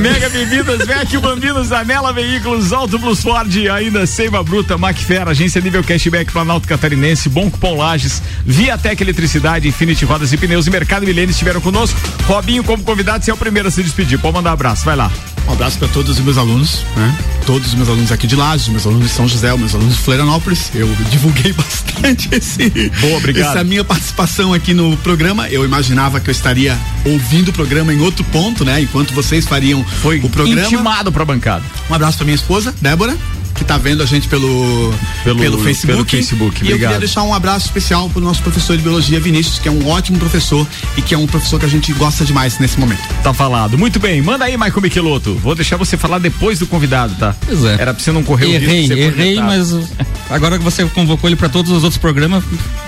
[0.00, 5.82] Mega Bebidas, Vecchio Bambinos, Anela Veículos, Auto Plus Ford, ainda Seiva Bruta, Macfer, Agência Nível
[5.82, 11.30] Cashback, Planalto Catarinense, Bom Cupom Lages, Viatec Eletricidade, Infinity Rodas e Pneus e Mercado Milênio
[11.30, 11.98] estiveram conosco.
[12.26, 14.18] Robinho, como convidado, você é o primeiro a se despedir.
[14.18, 15.10] Pode mandar um abraço, vai lá.
[15.46, 17.16] Um abraço para todos os meus alunos, né?
[17.46, 20.00] Todos os meus alunos aqui de Lages, meus alunos de São José, meus alunos de
[20.02, 20.70] Florianópolis.
[20.74, 22.68] Eu divulguei bastante esse,
[23.00, 23.50] Boa, obrigado.
[23.56, 25.48] essa minha participação aqui no programa.
[25.48, 26.76] Eu imaginava que eu estaria
[27.06, 28.82] ouvindo o programa em outro ponto, né?
[28.82, 30.60] Enquanto vocês fariam Foi o programa.
[30.66, 31.64] intimado pra bancada.
[31.88, 33.16] Um abraço para minha esposa, Débora,
[33.58, 34.94] que tá vendo a gente pelo,
[35.24, 35.86] Pelo- pelo, Facebook.
[35.96, 36.90] pelo Facebook, E eu obrigado.
[36.92, 40.18] queria deixar um abraço especial pro nosso professor de biologia, Vinícius, que é um ótimo
[40.18, 43.02] professor e que é um professor que a gente gosta demais nesse momento.
[43.22, 43.76] Tá falado.
[43.76, 44.22] Muito bem.
[44.22, 45.34] Manda aí, Michael Michelotto.
[45.34, 47.34] Vou deixar você falar depois do convidado, tá?
[47.46, 47.74] Pois é.
[47.74, 49.78] Era pra você não correr o Errei, risco de ser errei, cornetado.
[49.80, 52.44] mas agora que você convocou ele pra todos os outros programas.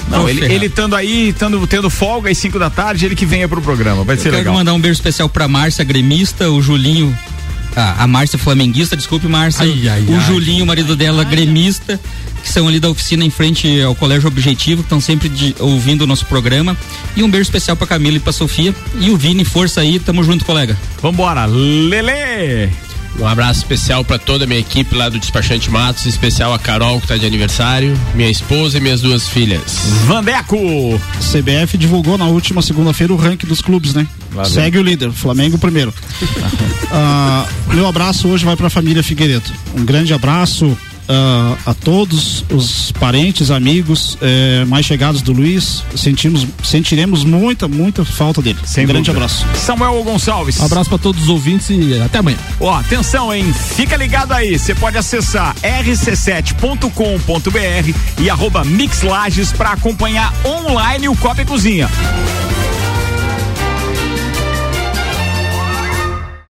[0.08, 3.48] Não, ele, ele estando aí, tando, tendo folga às 5 da tarde, ele que venha
[3.48, 4.04] pro programa.
[4.04, 4.54] Vai Eu ser quero legal.
[4.54, 7.16] mandar um beijo especial pra Márcia, gremista, o Julinho.
[7.76, 9.64] Ah, a Márcia flamenguista, desculpe, Márcia.
[9.64, 10.26] Ai, ai, o ai.
[10.26, 11.98] Julinho, o marido dela, gremista,
[12.42, 16.02] que são ali da oficina em frente ao Colégio Objetivo, que estão sempre de- ouvindo
[16.02, 16.76] o nosso programa.
[17.16, 18.74] E um beijo especial pra Camila e pra Sofia.
[18.98, 20.76] E o Vini, força aí, tamo junto, colega.
[21.02, 21.46] Vambora.
[21.46, 22.70] Lele!
[23.18, 26.58] Um abraço especial para toda a minha equipe lá do Despachante Matos, em especial a
[26.58, 29.60] Carol, que tá de aniversário, minha esposa e minhas duas filhas.
[30.06, 30.56] Vandeco!
[31.20, 34.06] CBF divulgou na última segunda-feira o ranking dos clubes, né?
[34.34, 34.52] Lá vem.
[34.52, 35.92] Segue o líder, Flamengo primeiro.
[36.92, 39.48] Ah, meu abraço hoje vai para a família Figueiredo.
[39.76, 40.76] Um grande abraço.
[41.10, 45.82] Uh, a todos os parentes, amigos eh, mais chegados do Luiz.
[45.96, 48.58] Sentimos, sentiremos muita, muita falta dele.
[48.64, 49.24] Sem um grande dúvida.
[49.24, 49.44] abraço.
[49.54, 50.60] Samuel Gonçalves.
[50.60, 52.38] Abraço para todos os ouvintes e até amanhã.
[52.60, 53.52] Ó, atenção, hein?
[53.52, 54.58] Fica ligado aí.
[54.58, 61.88] Você pode acessar rc7.com.br e arroba Mixlages para acompanhar online o Copa e Cozinha.